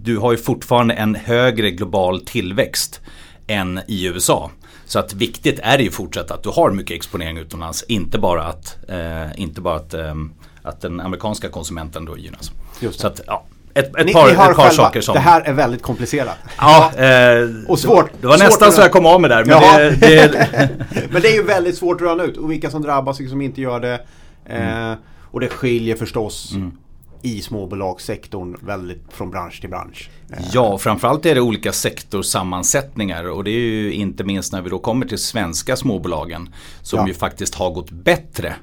du 0.01 0.17
har 0.17 0.31
ju 0.31 0.37
fortfarande 0.37 0.93
en 0.93 1.15
högre 1.15 1.71
global 1.71 2.21
tillväxt 2.21 3.01
än 3.47 3.79
i 3.87 4.05
USA. 4.05 4.51
Så 4.85 4.99
att 4.99 5.13
viktigt 5.13 5.59
är 5.63 5.79
ju 5.79 5.91
fortsatt 5.91 6.31
att 6.31 6.43
du 6.43 6.49
har 6.49 6.71
mycket 6.71 6.95
exponering 6.95 7.37
utomlands. 7.37 7.83
Inte 7.83 8.19
bara 8.19 8.43
att, 8.43 8.77
eh, 8.87 9.39
inte 9.41 9.61
bara 9.61 9.75
att, 9.75 9.93
eh, 9.93 10.15
att 10.61 10.81
den 10.81 10.99
amerikanska 10.99 11.49
konsumenten 11.49 12.05
då 12.05 12.17
gynnas. 12.17 12.51
Just 12.79 12.97
det. 12.97 13.01
Så 13.01 13.07
att, 13.07 13.21
ja, 13.27 13.45
ett, 13.75 13.95
ett 13.95 14.05
Ni, 14.05 14.13
par, 14.13 14.25
ni 14.25 14.31
ett 14.31 14.37
par 14.37 14.53
själva, 14.53 14.69
saker 14.69 15.01
som... 15.01 15.13
det 15.13 15.19
här 15.19 15.41
är 15.41 15.53
väldigt 15.53 15.81
komplicerat. 15.81 16.37
Ja, 16.57 16.91
eh, 16.97 17.49
Och 17.67 17.79
svårt. 17.79 18.09
Det 18.21 18.27
var 18.27 18.37
Svårt 18.37 18.47
nästan 18.47 18.71
så 18.71 18.81
jag 18.81 18.91
kom 18.91 19.05
av 19.05 19.21
med 19.21 19.29
där. 19.29 19.45
Men 19.45 19.61
det, 19.99 19.99
det, 19.99 20.69
Men 21.11 21.21
det 21.21 21.27
är 21.27 21.33
ju 21.35 21.43
väldigt 21.43 21.77
svårt 21.77 21.95
att 22.01 22.07
röna 22.07 22.23
ut. 22.23 22.37
Och 22.37 22.51
vilka 22.51 22.69
som 22.69 22.81
drabbas 22.81 23.17
och 23.17 23.21
vilka 23.21 23.31
som 23.31 23.41
inte 23.41 23.61
gör 23.61 23.79
det. 23.79 23.99
Eh, 24.45 24.93
och 25.31 25.39
det 25.39 25.47
skiljer 25.49 25.95
förstås 25.95 26.53
i 27.21 27.41
småbolagssektorn 27.41 28.55
väldigt 28.65 29.03
från 29.11 29.31
bransch 29.31 29.61
till 29.61 29.69
bransch. 29.69 30.09
Eh, 30.31 30.37
Ja, 30.53 30.77
framförallt 30.77 31.25
är 31.25 31.35
det 31.35 31.41
olika 31.41 31.71
sektorsammansättningar 31.71 33.29
och 33.29 33.43
det 33.43 33.49
är 33.51 33.59
ju 33.59 33.93
inte 33.93 34.23
minst 34.23 34.53
när 34.53 34.61
vi 34.61 34.69
då 34.69 34.79
kommer 34.79 35.05
till 35.05 35.17
svenska 35.17 35.75
småbolagen 35.75 36.49
som 36.81 36.99
Ja. 36.99 37.07
ju 37.07 37.13
faktiskt 37.13 37.55
har 37.55 37.71
gått 37.71 37.91
bättre 37.91 38.53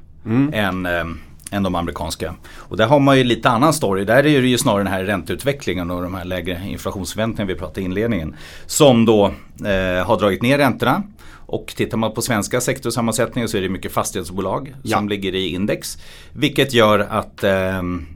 än, 0.52 0.86
eh, 0.86 1.04
än 1.52 1.62
de 1.62 1.74
amerikanska. 1.74 2.34
Och 2.56 2.76
där 2.76 2.86
har 2.86 3.00
man 3.00 3.18
ju 3.18 3.24
lite 3.24 3.48
annan 3.50 3.72
story. 3.72 4.04
Där 4.04 4.26
är 4.26 4.42
det 4.42 4.48
ju 4.48 4.58
snarare 4.58 4.82
den 4.84 4.92
här 4.92 5.04
ränteutvecklingen 5.04 5.90
och 5.90 6.02
de 6.02 6.14
här 6.14 6.24
lägre 6.24 6.62
inflationsförväntningarna 6.66 7.52
vi 7.52 7.58
pratade 7.58 7.80
i 7.80 7.84
inledningen. 7.84 8.36
Som 8.66 9.04
då 9.04 9.26
eh, 9.64 10.06
har 10.06 10.18
dragit 10.18 10.42
ner 10.42 10.58
räntorna. 10.58 11.02
Och 11.46 11.66
tittar 11.76 11.96
man 11.98 12.12
på 12.14 12.22
svenska 12.22 12.60
sektorsammansättningar 12.60 13.46
så 13.48 13.56
är 13.56 13.60
det 13.62 13.68
mycket 13.68 13.92
fastighetsbolag 13.92 14.74
Ja. 14.82 14.96
som 14.96 15.08
ligger 15.08 15.34
i 15.34 15.46
index. 15.54 15.98
Vilket 16.32 16.72
gör 16.74 16.98
att 16.98 17.44
ehm, 17.44 18.06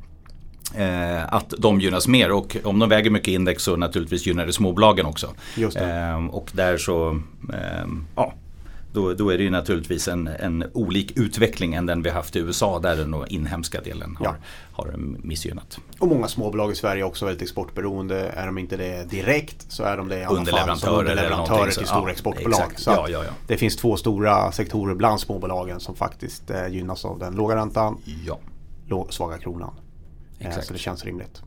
eh, 0.75 1.35
att 1.35 1.55
de 1.59 1.81
gynnas 1.81 2.09
mer 2.09 2.33
och 2.33 2.57
om 2.65 2.79
de 2.79 2.89
väger 2.89 3.11
mycket 3.11 3.29
index 3.29 3.63
så 3.63 3.77
naturligtvis 3.77 4.27
gynnar 4.27 4.47
det 4.47 4.53
småbolagen 4.53 5.07
också. 5.07 5.35
Ehm, 5.77 6.31
och 6.31 6.51
där 6.53 6.77
så, 6.77 7.09
ehm, 7.55 8.07
ja, 8.17 8.35
då, 8.97 9.15
då 9.15 9.31
är 9.31 9.39
det 9.39 9.45
ju 9.45 9.51
naturligtvis 9.51 10.09
en, 10.09 10.27
en 10.27 10.65
olik 10.73 11.13
utveckling 11.17 11.75
än 11.75 11.87
den 11.87 12.03
vi 12.03 12.11
haft 12.11 12.37
i 12.37 12.39
USA 12.39 12.79
där 12.79 12.97
den 12.97 13.25
inhemska 13.29 13.81
delen 13.81 14.17
har, 14.17 14.27
ja. 14.27 14.35
har 14.73 14.95
missgynnat. 14.97 15.79
Och 15.99 16.09
många 16.09 16.29
småbolag 16.29 16.73
i 16.73 16.75
Sverige 16.75 17.03
är 17.03 17.07
också 17.07 17.25
väldigt 17.25 17.43
exportberoende. 17.43 18.29
Är 18.29 18.47
de 18.47 18.59
inte 18.59 18.77
det 18.77 19.11
direkt 19.11 19.73
så 19.73 19.83
är 19.83 19.97
de 19.97 20.09
det 20.09 20.19
i 20.19 20.25
alla 20.25 20.45
fall 20.45 20.79
som 20.79 20.95
underleverantörer 20.95 21.71
till 21.71 21.87
stora 21.87 22.03
ja, 22.03 22.11
exportbolag. 22.11 22.61
Exakt. 22.61 22.81
Så 22.81 22.91
ja, 22.91 23.09
ja, 23.09 23.25
ja. 23.25 23.31
Det 23.47 23.57
finns 23.57 23.77
två 23.77 23.97
stora 23.97 24.53
sektorer 24.53 24.95
bland 24.95 25.21
småbolagen 25.21 25.81
som 25.81 25.95
faktiskt 25.95 26.51
eh, 26.51 26.69
gynnas 26.69 27.05
av 27.05 27.19
den 27.19 27.35
låga 27.35 27.57
räntan, 27.57 27.99
ja. 28.27 29.07
svaga 29.11 29.39
kronan. 29.39 29.75
Eh, 30.39 30.47
Exakt. 30.47 30.67
Så 30.67 30.73
det 30.73 30.79
känns 30.79 31.05
rimligt. 31.05 31.43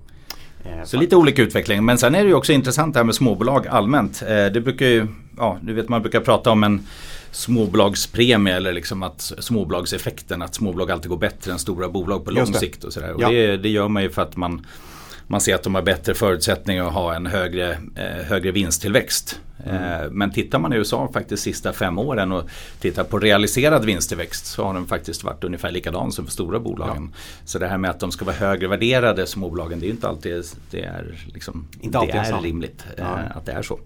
Eh, 0.64 0.84
så 0.84 0.98
lite 0.98 1.16
olika 1.16 1.42
utveckling. 1.42 1.86
Men 1.86 1.98
sen 1.98 2.16
är 2.16 2.24
det 2.24 2.28
ju 2.28 2.34
också 2.34 2.54
intressant 2.54 2.94
det 2.94 3.00
här 3.00 3.06
med 3.06 3.16
småbolag 3.16 3.68
allmänt. 3.68 4.22
Eh, 4.22 4.46
det 4.46 4.62
brukar 4.62 4.86
ju, 4.86 5.08
ja 5.38 5.58
du 5.62 5.74
vet 5.74 5.90
man 5.90 6.02
brukar 6.02 6.20
prata 6.20 6.52
om 6.52 6.64
en 6.64 6.88
småbolagspremie 7.32 8.56
eller 8.56 8.74
liksom 8.74 9.04
att 9.04 9.22
småbolagseffekten. 9.40 10.42
Att 10.42 10.56
småbolag 10.56 10.92
alltid 10.92 11.10
går 11.10 11.18
bättre 11.18 11.52
än 11.52 11.60
stora 11.60 11.90
bolag 11.90 12.26
på 12.26 12.32
lång 12.32 12.54
sikt. 12.54 12.84
Och, 12.84 12.94
sådär. 12.94 13.14
och 13.14 13.22
ja. 13.22 13.30
det, 13.30 13.58
det, 13.58 13.70
gör 13.70 13.88
man 13.88 14.04
ju 14.04 14.10
för 14.10 14.22
att 14.22 14.36
man 14.36 14.66
man 15.32 15.42
ser 15.42 15.56
att 15.56 15.64
de 15.64 15.76
har 15.76 15.82
bättre 15.82 16.14
förutsättningar 16.14 16.88
att 16.88 16.94
ha 16.94 17.16
en 17.16 17.26
högre, 17.26 17.72
eh, 17.96 18.26
högre 18.26 18.52
vinsttillväxt. 18.52 19.42
Mm. 19.66 20.04
Eh, 20.04 20.10
men 20.12 20.32
tittar 20.32 20.60
man 20.60 20.74
i 20.74 20.76
USA 20.76 21.10
faktiskt 21.14 21.44
sista 21.44 21.74
fem 21.74 22.00
åren 22.00 22.32
och 22.32 22.50
tittar 22.80 23.04
på 23.04 23.20
realiserad 23.20 23.86
vinsttillväxt 23.86 24.46
så 24.46 24.64
har 24.64 24.74
den 24.74 24.86
faktiskt 24.86 25.24
varit 25.24 25.44
ungefär 25.44 25.72
likadan 25.72 26.12
som 26.12 26.26
för 26.26 26.32
stora 26.32 26.60
bolagen. 26.60 27.10
Ja. 27.14 27.20
Så 27.46 27.60
det 27.60 27.68
här 27.68 27.78
med 27.78 27.90
att 27.90 28.00
de 28.00 28.12
ska 28.12 28.26
vara 28.26 28.36
högre 28.36 28.68
värderade 28.68 29.28
småbolagen 29.28 29.80
det 29.80 29.88
är 29.88 29.90
inte 29.90 30.08
alltid 30.08 30.44
det 30.72 30.84
är, 30.84 31.16
liksom, 31.34 31.68
inte 31.82 31.98
alltid 31.98 32.16
det 32.16 32.20
är 32.20 32.42
rimligt 32.42 32.86
eh, 32.98 33.04
ja. 33.04 33.20
att 33.36 33.46
det 33.46 33.52
är 33.52 33.62
så. 33.62 33.80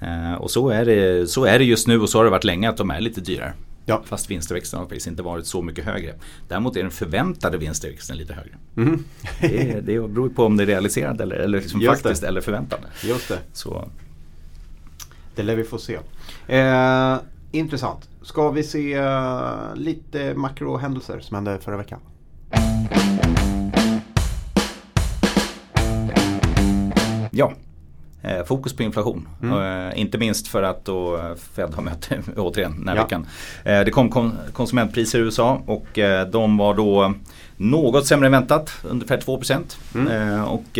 Eh, 0.00 0.34
och 0.34 0.50
så 0.50 0.68
är, 0.70 0.84
det, 0.84 1.30
så 1.30 1.44
är 1.44 1.58
det 1.58 1.64
just 1.64 1.86
nu 1.86 2.00
och 2.00 2.08
så 2.08 2.18
har 2.18 2.24
det 2.24 2.30
varit 2.30 2.44
länge 2.44 2.68
att 2.68 2.76
de 2.76 2.90
är 2.90 3.00
lite 3.00 3.20
dyrare. 3.20 3.52
Ja. 3.88 4.02
Fast 4.06 4.30
vinsttillväxten 4.30 4.78
har 4.78 4.86
faktiskt 4.86 5.06
inte 5.06 5.22
varit 5.22 5.46
så 5.46 5.62
mycket 5.62 5.84
högre. 5.84 6.14
Däremot 6.48 6.76
är 6.76 6.82
den 6.82 6.90
förväntade 6.90 7.58
vinsttillväxten 7.58 8.16
lite 8.16 8.34
högre. 8.34 8.54
Mm. 8.76 9.04
det, 9.40 9.80
det 9.80 10.08
beror 10.08 10.28
på 10.28 10.44
om 10.44 10.56
det 10.56 10.64
är 10.64 10.66
realiserad 10.66 11.20
eller, 11.20 11.36
eller 11.36 11.60
liksom 11.60 11.80
faktiskt 11.80 12.20
det. 12.20 12.28
eller 12.28 12.40
förväntad. 12.40 12.80
Just 13.04 13.28
det. 13.28 13.38
Så. 13.52 13.88
Det 15.34 15.42
lär 15.42 15.56
vi 15.56 15.64
få 15.64 15.78
se. 15.78 15.98
Eh, 16.46 17.16
intressant. 17.50 18.08
Ska 18.22 18.50
vi 18.50 18.62
se 18.62 19.00
uh, 19.00 19.74
lite 19.74 20.34
makrohändelser 20.34 21.20
som 21.20 21.34
hände 21.34 21.58
förra 21.60 21.76
veckan? 21.76 22.00
Ja, 27.30 27.52
fokus 28.46 28.76
på 28.76 28.82
inflation. 28.82 29.28
Mm. 29.42 29.88
Eh, 29.88 30.00
inte 30.00 30.18
minst 30.18 30.48
för 30.48 30.62
att 30.62 30.84
då 30.84 31.20
Fed 31.54 31.74
har 31.74 31.82
möte 31.82 32.22
återigen 32.36 32.78
den 32.78 32.88
här 32.88 32.96
ja. 32.96 33.02
veckan. 33.02 33.26
Eh, 33.64 33.80
det 33.80 33.90
kom 33.90 34.32
konsumentpriser 34.52 35.18
i 35.18 35.22
USA 35.22 35.62
och 35.66 35.86
de 36.32 36.56
var 36.56 36.74
då 36.74 37.14
något 37.56 38.06
sämre 38.06 38.26
än 38.26 38.32
väntat, 38.32 38.72
ungefär 38.82 39.20
2 39.20 39.40
mm. 39.94 40.44
Och 40.44 40.78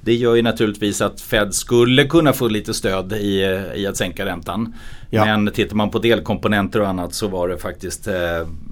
det 0.00 0.14
gör 0.14 0.34
ju 0.34 0.42
naturligtvis 0.42 1.00
att 1.00 1.20
Fed 1.20 1.54
skulle 1.54 2.04
kunna 2.04 2.32
få 2.32 2.48
lite 2.48 2.74
stöd 2.74 3.12
i, 3.12 3.40
i 3.74 3.86
att 3.86 3.96
sänka 3.96 4.26
räntan. 4.26 4.74
Ja. 5.10 5.24
Men 5.24 5.52
tittar 5.52 5.76
man 5.76 5.90
på 5.90 5.98
delkomponenter 5.98 6.80
och 6.80 6.88
annat 6.88 7.14
så 7.14 7.28
var 7.28 7.48
det 7.48 7.58
faktiskt 7.58 8.08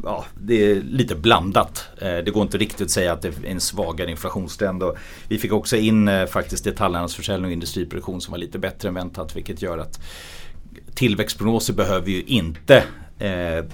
ja, 0.04 0.24
det 0.40 0.70
är 0.70 0.74
lite 0.74 1.14
blandat. 1.14 1.88
Det 2.00 2.32
går 2.32 2.42
inte 2.42 2.58
riktigt 2.58 2.80
att 2.80 2.90
säga 2.90 3.12
att 3.12 3.22
det 3.22 3.28
är 3.28 3.46
en 3.46 3.60
svagare 3.60 4.10
inflationstrend. 4.10 4.82
Och 4.82 4.96
vi 5.28 5.38
fick 5.38 5.52
också 5.52 5.76
in 5.76 6.10
faktiskt 6.30 6.64
detaljhandelsförsäljning 6.64 7.46
och 7.46 7.52
industriproduktion 7.52 8.20
som 8.20 8.32
var 8.32 8.38
lite 8.38 8.58
bättre 8.58 8.88
än 8.88 8.94
väntat 8.94 9.36
vilket 9.36 9.62
gör 9.62 9.78
att 9.78 10.00
tillväxtprognoser 10.96 11.74
behöver 11.74 12.10
ju 12.10 12.22
inte 12.22 12.84
eh, 13.18 13.64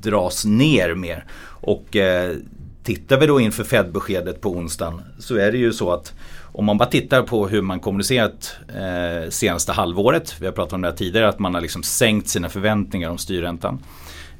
dras 0.00 0.44
ner 0.44 0.94
mer. 0.94 1.24
Och 1.44 1.96
eh, 1.96 2.36
tittar 2.82 3.18
vi 3.18 3.26
då 3.26 3.40
inför 3.40 3.64
Fed-beskedet 3.64 4.40
på 4.40 4.50
onsdagen 4.50 5.02
så 5.18 5.36
är 5.36 5.52
det 5.52 5.58
ju 5.58 5.72
så 5.72 5.92
att 5.92 6.14
om 6.52 6.64
man 6.64 6.78
bara 6.78 6.88
tittar 6.88 7.22
på 7.22 7.48
hur 7.48 7.62
man 7.62 7.80
kommunicerat 7.80 8.56
eh, 8.68 9.30
senaste 9.30 9.72
halvåret, 9.72 10.36
vi 10.40 10.46
har 10.46 10.52
pratat 10.52 10.72
om 10.72 10.80
det 10.80 10.88
här 10.88 10.96
tidigare, 10.96 11.28
att 11.28 11.38
man 11.38 11.54
har 11.54 11.60
liksom 11.60 11.82
sänkt 11.82 12.28
sina 12.28 12.48
förväntningar 12.48 13.10
om 13.10 13.18
styrräntan. 13.18 13.78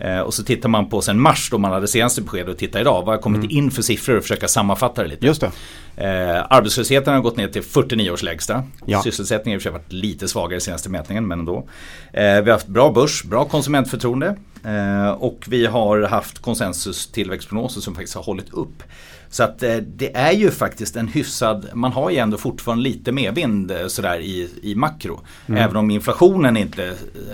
Eh, 0.01 0.21
och 0.21 0.35
så 0.35 0.43
tittar 0.43 0.69
man 0.69 0.89
på 0.89 1.01
sen 1.03 1.21
mars 1.21 1.51
då 1.51 1.59
man 1.59 1.73
hade 1.73 1.89
senaste 1.89 2.23
besked 2.23 2.49
och 2.49 2.59
tittar 2.59 2.81
idag. 2.81 3.03
Vad 3.05 3.15
har 3.15 3.23
kommit 3.23 3.39
mm. 3.39 3.51
in 3.51 3.71
för 3.71 3.83
siffror 3.83 4.17
och 4.17 4.23
försöka 4.23 4.49
sammanfatta 4.49 5.03
det 5.03 5.09
lite. 5.09 5.27
Just 5.27 5.41
det. 5.41 5.51
Eh, 5.97 6.47
arbetslösheten 6.51 7.15
har 7.15 7.21
gått 7.21 7.37
ner 7.37 7.49
till 7.49 7.63
49 7.63 8.11
års 8.11 8.23
lägsta. 8.23 8.63
Ja. 8.87 9.03
Sysselsättningen 9.03 9.55
har 9.55 9.57
i 9.57 9.59
och 9.59 9.63
för 9.63 9.71
sig 9.71 9.73
varit 9.73 9.93
lite 9.93 10.29
svagare 10.29 10.57
i 10.57 10.61
senaste 10.61 10.91
mätningen 10.91 11.29
men 11.29 11.39
ändå. 11.39 11.69
Eh, 12.13 12.23
vi 12.23 12.51
har 12.51 12.53
haft 12.53 12.67
bra 12.67 12.93
börs, 12.93 13.25
bra 13.25 13.45
konsumentförtroende. 13.45 14.37
Eh, 14.65 15.11
och 15.11 15.45
vi 15.49 15.67
har 15.67 16.03
haft 16.03 16.39
konsensus 16.39 17.13
tillväxtprognoser 17.13 17.81
som 17.81 17.95
faktiskt 17.95 18.15
har 18.15 18.23
hållit 18.23 18.51
upp. 18.51 18.83
Så 19.31 19.43
att 19.43 19.63
eh, 19.63 19.77
det 19.77 20.17
är 20.17 20.33
ju 20.33 20.51
faktiskt 20.51 20.97
en 20.97 21.09
hyfsad, 21.09 21.69
man 21.75 21.93
har 21.93 22.11
ju 22.11 22.17
ändå 22.17 22.39
fortfarande 22.39 22.85
lite 22.85 23.13
medvind 23.13 23.71
eh, 23.71 23.87
sådär 23.87 24.21
i, 24.21 24.51
i 24.63 24.75
makro. 24.75 25.21
Mm. 25.47 25.63
Även 25.63 25.77
om 25.77 25.91
inflationen 25.91 26.57
inte 26.57 26.85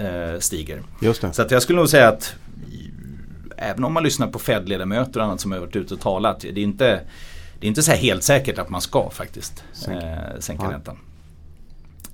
eh, 0.01 0.41
stiger. 0.41 0.83
Just 1.01 1.21
det. 1.21 1.33
Så 1.33 1.43
att 1.43 1.51
jag 1.51 1.63
skulle 1.63 1.79
nog 1.79 1.89
säga 1.89 2.09
att 2.09 2.35
även 3.57 3.85
om 3.85 3.93
man 3.93 4.03
lyssnar 4.03 4.27
på 4.27 4.39
Fed-ledamöter 4.39 5.21
och 5.21 5.27
annat 5.27 5.41
som 5.41 5.53
har 5.53 5.59
varit 5.59 5.77
ute 5.77 5.95
och 5.95 6.01
talat. 6.01 6.41
Det 6.41 6.49
är 6.49 6.59
inte, 6.59 7.01
det 7.61 7.67
är 7.67 7.69
inte 7.69 7.83
så 7.83 7.93
helt 7.93 8.23
säkert 8.23 8.59
att 8.59 8.69
man 8.69 8.81
ska 8.81 9.11
faktiskt 9.11 9.65
eh, 9.89 10.39
sänka 10.39 10.65
ja. 10.65 10.73
räntan. 10.73 10.99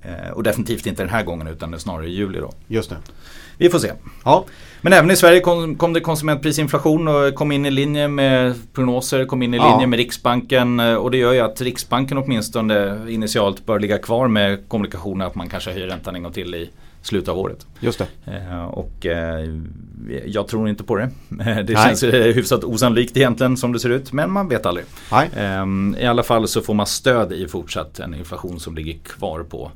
Eh, 0.03 0.31
och 0.33 0.43
definitivt 0.43 0.85
inte 0.85 1.03
den 1.03 1.09
här 1.09 1.23
gången 1.23 1.47
utan 1.47 1.79
snarare 1.79 2.07
i 2.07 2.11
juli 2.11 2.39
då. 2.39 2.51
Just 2.67 2.89
det. 2.89 2.97
Vi 3.57 3.69
får 3.69 3.79
se. 3.79 3.91
Ja. 4.25 4.45
Men 4.81 4.93
även 4.93 5.11
i 5.11 5.15
Sverige 5.15 5.39
kom, 5.39 5.75
kom 5.75 5.93
det 5.93 5.99
konsumentprisinflation 5.99 7.07
och 7.07 7.35
kom 7.35 7.51
in 7.51 7.65
i 7.65 7.71
linje 7.71 8.07
med 8.07 8.55
prognoser, 8.73 9.25
kom 9.25 9.43
in 9.43 9.53
i 9.53 9.57
linje 9.57 9.81
ja. 9.81 9.87
med 9.87 9.97
Riksbanken. 9.97 10.79
Eh, 10.79 10.95
och 10.95 11.11
det 11.11 11.17
gör 11.17 11.33
ju 11.33 11.39
att 11.39 11.61
Riksbanken 11.61 12.17
åtminstone 12.17 13.05
initialt 13.09 13.65
bör 13.65 13.79
ligga 13.79 13.97
kvar 13.97 14.27
med 14.27 14.67
kommunikationen 14.67 15.27
att 15.27 15.35
man 15.35 15.49
kanske 15.49 15.71
höjer 15.71 15.87
räntan 15.87 16.15
en 16.15 16.23
gång 16.23 16.33
till 16.33 16.55
i 16.55 16.69
slutet 17.03 17.29
av 17.29 17.37
året. 17.37 17.67
Just 17.79 17.99
det. 17.99 18.07
Eh, 18.31 18.65
och 18.65 19.05
eh, 19.05 19.49
jag 20.25 20.47
tror 20.47 20.69
inte 20.69 20.83
på 20.83 20.95
det. 20.95 21.09
Det 21.29 21.63
Nej. 21.73 21.75
känns 21.75 22.03
hyfsat 22.03 22.63
osannolikt 22.63 23.17
egentligen 23.17 23.57
som 23.57 23.73
det 23.73 23.79
ser 23.79 23.89
ut. 23.89 24.13
Men 24.13 24.31
man 24.31 24.47
vet 24.47 24.65
aldrig. 24.65 24.85
Nej. 25.11 25.29
I 25.97 26.05
alla 26.05 26.23
fall 26.23 26.47
så 26.47 26.61
får 26.61 26.73
man 26.73 26.87
stöd 26.87 27.33
i 27.33 27.47
fortsatt 27.47 27.99
en 27.99 28.13
inflation 28.15 28.59
som 28.59 28.75
ligger 28.75 28.99
kvar 28.99 29.43
på 29.43 29.71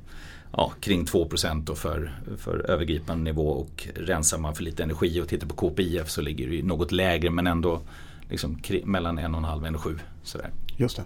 ja, 0.51 0.72
kring 0.79 1.05
2 1.05 1.29
och 1.69 1.77
för, 1.77 2.12
för 2.38 2.72
övergripande 2.72 3.24
nivå. 3.24 3.50
Och 3.50 3.88
rensar 3.96 4.38
man 4.38 4.55
för 4.55 4.63
lite 4.63 4.84
energi 4.84 5.22
och 5.22 5.27
tittar 5.27 5.48
på 5.48 5.55
KPIF 5.55 6.10
så 6.10 6.22
ligger 6.22 6.50
det 6.50 6.63
något 6.63 6.91
lägre 6.91 7.29
men 7.29 7.48
ändå 7.48 7.81
liksom 8.29 8.57
mellan 8.84 9.19
1,5 9.19 9.75
och 9.75 9.81
7. 9.81 10.00
Sådär. 10.24 10.50
Just 10.77 10.98
det. 10.98 11.03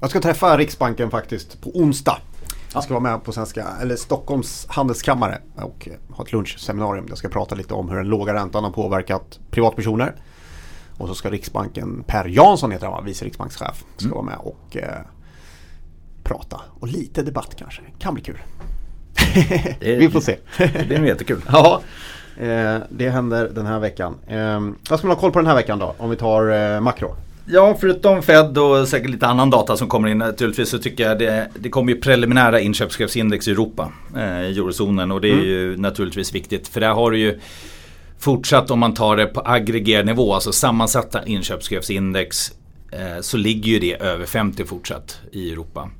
Jag 0.00 0.10
ska 0.10 0.20
träffa 0.20 0.58
Riksbanken 0.58 1.10
faktiskt 1.10 1.60
på 1.60 1.70
onsdag. 1.70 2.18
Jag 2.76 2.84
ska 2.84 2.94
vara 2.94 3.02
med 3.02 3.24
på 3.24 3.32
svenska, 3.32 3.66
eller 3.82 3.96
Stockholms 3.96 4.66
handelskammare 4.68 5.38
och 5.54 5.88
ha 6.10 6.24
ett 6.24 6.32
lunchseminarium. 6.32 7.06
Jag 7.08 7.18
ska 7.18 7.28
prata 7.28 7.54
lite 7.54 7.74
om 7.74 7.88
hur 7.88 7.96
den 7.96 8.08
låga 8.08 8.34
räntan 8.34 8.64
har 8.64 8.70
påverkat 8.70 9.38
privatpersoner. 9.50 10.14
Och 10.98 11.08
så 11.08 11.14
ska 11.14 11.30
Riksbanken, 11.30 12.04
Per 12.06 12.24
Jansson 12.24 12.70
heter 12.70 12.86
han 12.86 13.04
vice 13.04 13.24
riksbankschef, 13.24 13.84
ska 13.96 14.06
mm. 14.06 14.14
vara 14.14 14.24
med 14.24 14.36
och 14.38 14.76
eh, 14.76 15.00
prata. 16.22 16.60
Och 16.80 16.88
lite 16.88 17.22
debatt 17.22 17.54
kanske, 17.58 17.82
kan 17.98 18.14
bli 18.14 18.22
kul. 18.22 18.38
Det, 19.34 19.76
Vi 19.96 20.10
får 20.10 20.20
se. 20.20 20.38
Det 20.58 20.86
blir 20.86 20.98
nog 20.98 21.08
jättekul. 21.08 21.40
ja, 21.52 21.80
eh, 22.36 22.78
det 22.90 23.10
händer 23.10 23.48
den 23.54 23.66
här 23.66 23.78
veckan. 23.78 24.14
Eh, 24.26 24.60
vad 24.90 24.98
ska 24.98 25.08
man 25.08 25.16
ha 25.16 25.20
koll 25.20 25.32
på 25.32 25.38
den 25.38 25.48
här 25.48 25.56
veckan 25.56 25.78
då? 25.78 25.94
Om 25.98 26.10
vi 26.10 26.16
tar 26.16 26.74
eh, 26.74 26.80
makro. 26.80 27.16
Ja, 27.48 27.76
förutom 27.80 28.22
Fed 28.22 28.58
och 28.58 28.88
säkert 28.88 29.10
lite 29.10 29.26
annan 29.26 29.50
data 29.50 29.76
som 29.76 29.88
kommer 29.88 30.08
in 30.08 30.18
naturligtvis 30.18 30.68
så 30.68 30.78
tycker 30.78 31.08
jag 31.08 31.18
det, 31.18 31.48
det 31.58 31.68
kommer 31.68 31.92
ju 31.92 32.00
preliminära 32.00 32.60
inköpschefsindex 32.60 33.48
i 33.48 33.50
Europa, 33.50 33.92
eh, 34.16 34.42
i 34.42 34.58
eurozonen 34.58 35.12
och 35.12 35.20
det 35.20 35.28
är 35.28 35.32
mm. 35.32 35.44
ju 35.44 35.76
naturligtvis 35.76 36.34
viktigt 36.34 36.68
för 36.68 36.80
där 36.80 36.94
har 36.94 37.10
du 37.10 37.18
ju 37.18 37.40
fortsatt 38.18 38.70
om 38.70 38.78
man 38.78 38.94
tar 38.94 39.16
det 39.16 39.26
på 39.26 39.42
aggregerad 39.44 40.06
nivå, 40.06 40.34
alltså 40.34 40.52
sammansatta 40.52 41.26
inköpschefsindex 41.26 42.52
eh, 42.92 43.20
så 43.20 43.36
ligger 43.36 43.72
ju 43.72 43.78
det 43.78 43.94
över 43.94 44.26
50 44.26 44.64
fortsatt 44.64 45.20
i 45.32 45.52
Europa. 45.52 45.90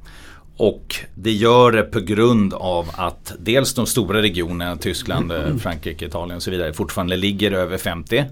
Och 0.57 0.97
det 1.15 1.33
gör 1.33 1.73
det 1.73 1.83
på 1.83 2.01
grund 2.01 2.55
av 2.55 2.91
att 2.93 3.33
dels 3.39 3.75
de 3.75 3.87
stora 3.87 4.23
regionerna, 4.23 4.77
Tyskland, 4.77 5.33
mm. 5.33 5.59
Frankrike, 5.59 6.07
Italien 6.07 6.37
och 6.37 6.43
så 6.43 6.51
vidare 6.51 6.73
fortfarande 6.73 7.17
ligger 7.17 7.53
över 7.53 7.79
50. 7.79 8.19
Eh, 8.19 8.25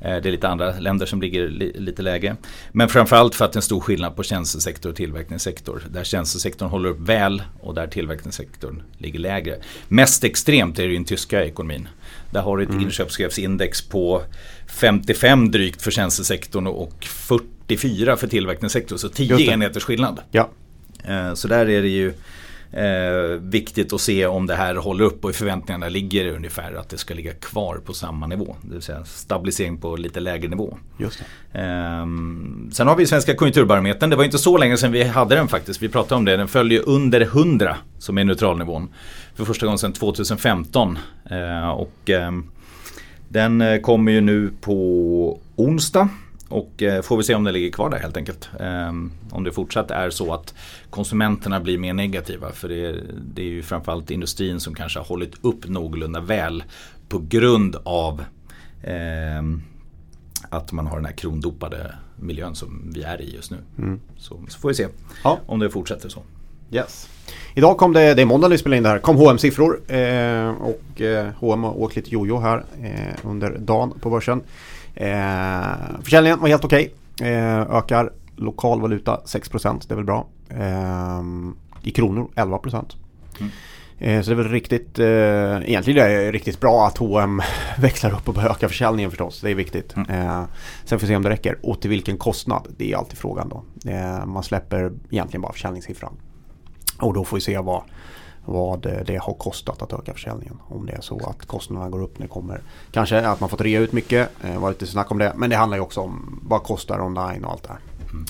det 0.00 0.06
är 0.08 0.30
lite 0.32 0.48
andra 0.48 0.78
länder 0.78 1.06
som 1.06 1.22
ligger 1.22 1.48
lite 1.78 2.02
lägre. 2.02 2.36
Men 2.72 2.88
framförallt 2.88 3.34
för 3.34 3.44
att 3.44 3.52
det 3.52 3.56
är 3.56 3.58
en 3.58 3.62
stor 3.62 3.80
skillnad 3.80 4.16
på 4.16 4.22
tjänstesektor 4.22 4.90
och 4.90 4.96
tillverkningssektor. 4.96 5.82
Där 5.90 6.04
tjänstesektorn 6.04 6.68
håller 6.68 6.88
upp 6.88 7.00
väl 7.00 7.42
och 7.60 7.74
där 7.74 7.86
tillverkningssektorn 7.86 8.82
ligger 8.98 9.18
lägre. 9.18 9.56
Mest 9.88 10.24
extremt 10.24 10.78
är 10.78 10.82
det 10.82 10.92
i 10.92 10.94
den 10.94 11.04
tyska 11.04 11.44
ekonomin. 11.44 11.88
Där 12.30 12.40
har 12.40 12.56
du 12.56 12.62
ett 12.62 12.70
mm. 12.70 12.82
inköpschefsindex 12.82 13.88
på 13.88 14.22
55 14.66 15.50
drygt 15.50 15.82
för 15.82 15.90
tjänstesektorn 15.90 16.66
och 16.66 17.04
44 17.04 18.16
för 18.16 18.26
tillverkningssektorn. 18.26 18.98
Så 18.98 19.08
10 19.08 19.52
enheters 19.52 19.84
skillnad. 19.84 20.20
Ja. 20.30 20.50
Eh, 21.04 21.34
så 21.34 21.48
där 21.48 21.68
är 21.68 21.82
det 21.82 21.88
ju 21.88 22.14
Eh, 22.72 23.38
viktigt 23.40 23.92
att 23.92 24.00
se 24.00 24.26
om 24.26 24.46
det 24.46 24.54
här 24.54 24.74
håller 24.74 25.04
upp 25.04 25.24
och 25.24 25.30
i 25.30 25.32
förväntningarna 25.32 25.88
ligger 25.88 26.28
ungefär 26.28 26.74
att 26.74 26.88
det 26.88 26.98
ska 26.98 27.14
ligga 27.14 27.32
kvar 27.32 27.80
på 27.84 27.92
samma 27.92 28.26
nivå. 28.26 28.56
Det 28.62 28.72
vill 28.72 28.82
säga 28.82 29.04
stabilisering 29.04 29.78
på 29.78 29.96
lite 29.96 30.20
lägre 30.20 30.48
nivå. 30.48 30.78
Just 30.98 31.22
det. 31.52 31.60
Eh, 31.60 32.06
sen 32.72 32.88
har 32.88 32.96
vi 32.96 33.06
Svenska 33.06 33.34
konjunkturbarometern. 33.34 34.10
Det 34.10 34.16
var 34.16 34.24
inte 34.24 34.38
så 34.38 34.58
länge 34.58 34.76
sedan 34.76 34.92
vi 34.92 35.04
hade 35.04 35.34
den 35.34 35.48
faktiskt. 35.48 35.82
Vi 35.82 35.88
pratade 35.88 36.14
om 36.18 36.24
det. 36.24 36.36
Den 36.36 36.48
följer 36.48 36.88
under 36.88 37.20
100 37.20 37.76
som 37.98 38.18
är 38.18 38.24
neutralnivån. 38.24 38.88
För 39.34 39.44
första 39.44 39.66
gången 39.66 39.78
sedan 39.78 39.92
2015. 39.92 40.98
Eh, 41.30 41.68
och 41.68 42.10
ehm, 42.10 42.50
den 43.28 43.60
eh, 43.60 43.80
kommer 43.80 44.12
ju 44.12 44.20
nu 44.20 44.50
på 44.60 45.40
onsdag. 45.56 46.08
Och 46.52 46.82
eh, 46.82 47.02
får 47.02 47.16
vi 47.16 47.22
se 47.22 47.34
om 47.34 47.44
det 47.44 47.52
ligger 47.52 47.70
kvar 47.70 47.90
där 47.90 47.98
helt 47.98 48.16
enkelt. 48.16 48.50
Um, 48.60 49.12
om 49.30 49.44
det 49.44 49.52
fortsatt 49.52 49.90
är 49.90 50.10
så 50.10 50.34
att 50.34 50.54
konsumenterna 50.90 51.60
blir 51.60 51.78
mer 51.78 51.92
negativa. 51.92 52.52
För 52.52 52.68
det 52.68 52.86
är, 52.86 53.02
det 53.34 53.42
är 53.42 53.46
ju 53.46 53.62
framförallt 53.62 54.10
industrin 54.10 54.60
som 54.60 54.74
kanske 54.74 54.98
har 54.98 55.06
hållit 55.06 55.44
upp 55.44 55.68
någorlunda 55.68 56.20
väl 56.20 56.64
på 57.08 57.18
grund 57.28 57.76
av 57.84 58.24
um, 59.38 59.62
att 60.48 60.72
man 60.72 60.86
har 60.86 60.96
den 60.96 61.04
här 61.04 61.12
krondopade 61.12 61.94
miljön 62.16 62.54
som 62.54 62.90
vi 62.94 63.02
är 63.02 63.20
i 63.20 63.34
just 63.34 63.50
nu. 63.50 63.58
Mm. 63.78 64.00
Så, 64.16 64.40
så, 64.48 64.58
får 64.58 64.68
vi 64.68 64.74
se 64.74 64.86
ja. 65.24 65.38
om 65.46 65.58
det 65.58 65.70
fortsätter 65.70 66.08
så. 66.08 66.22
Yes. 66.70 67.08
Idag 67.54 67.76
kom 67.76 67.92
det, 67.92 68.14
det 68.14 68.22
är 68.22 68.26
måndag 68.26 68.48
när 68.48 68.54
vi 68.54 68.58
spelar 68.58 68.76
in 68.76 68.82
det 68.82 68.88
här, 68.88 68.98
kom 68.98 69.16
hm 69.16 69.38
siffror 69.38 69.80
eh, 69.88 70.50
och 70.50 71.00
eh, 71.00 71.28
H&M 71.38 71.62
har 71.62 71.80
åkt 71.80 71.96
lite 71.96 72.10
jojo 72.10 72.38
här 72.38 72.64
eh, 72.82 73.30
under 73.30 73.58
dagen 73.58 73.92
på 74.00 74.10
börsen. 74.10 74.42
Eh, 74.94 76.00
försäljningen 76.02 76.40
var 76.40 76.48
helt 76.48 76.64
okej. 76.64 76.94
Okay. 77.14 77.30
Eh, 77.30 77.60
ökar 77.60 78.12
lokal 78.36 78.80
valuta 78.80 79.20
6% 79.24 79.88
det 79.88 79.94
är 79.94 79.96
väl 79.96 80.04
bra. 80.04 80.26
Eh, 80.48 81.22
I 81.82 81.90
kronor 81.90 82.28
11%. 82.34 82.96
Mm. 83.40 83.52
Eh, 83.98 84.22
så 84.22 84.30
det 84.30 84.34
är 84.34 84.42
väl 84.42 84.48
riktigt, 84.48 84.98
eh, 84.98 85.06
egentligen 85.06 86.04
är 86.04 86.08
det 86.08 86.32
riktigt 86.32 86.60
bra 86.60 86.86
att 86.86 86.98
H&M 86.98 87.42
växlar 87.78 88.12
upp 88.14 88.28
och 88.28 88.38
ökar 88.38 88.68
försäljningen 88.68 89.10
förstås. 89.10 89.40
Det 89.40 89.50
är 89.50 89.54
viktigt. 89.54 89.96
Mm. 89.96 90.10
Eh, 90.10 90.44
sen 90.84 90.98
får 90.98 91.06
vi 91.06 91.10
se 91.10 91.16
om 91.16 91.22
det 91.22 91.30
räcker. 91.30 91.58
Och 91.62 91.80
till 91.80 91.90
vilken 91.90 92.18
kostnad? 92.18 92.68
Det 92.76 92.92
är 92.92 92.96
alltid 92.96 93.18
frågan 93.18 93.48
då. 93.48 93.90
Eh, 93.90 94.26
man 94.26 94.42
släpper 94.42 94.92
egentligen 95.10 95.42
bara 95.42 95.52
försäljningssiffran. 95.52 96.12
Och 97.00 97.14
då 97.14 97.24
får 97.24 97.36
vi 97.36 97.40
se 97.40 97.58
vad, 97.58 97.82
vad 98.44 98.80
det 99.06 99.16
har 99.16 99.34
kostat 99.34 99.82
att 99.82 99.92
öka 99.92 100.12
försäljningen. 100.12 100.58
Om 100.68 100.86
det 100.86 100.92
är 100.92 101.00
så 101.00 101.26
att 101.26 101.46
kostnaderna 101.46 101.90
går 101.90 102.02
upp 102.02 102.18
när 102.18 102.26
det 102.26 102.32
kommer. 102.32 102.60
Kanske 102.90 103.26
att 103.26 103.40
man 103.40 103.48
fått 103.48 103.60
rea 103.60 103.80
ut 103.80 103.92
mycket, 103.92 104.30
eh, 104.44 104.52
det 104.52 104.58
var 104.58 104.68
lite 104.68 104.86
snack 104.86 105.10
om 105.10 105.18
det. 105.18 105.32
Men 105.36 105.50
det 105.50 105.56
handlar 105.56 105.76
ju 105.76 105.82
också 105.82 106.00
om 106.00 106.40
vad 106.42 106.62
kostar 106.62 107.00
online 107.00 107.44
och 107.44 107.52
allt 107.52 107.62
det 107.62 107.68
här. 107.68 107.80
Mm. 108.12 108.24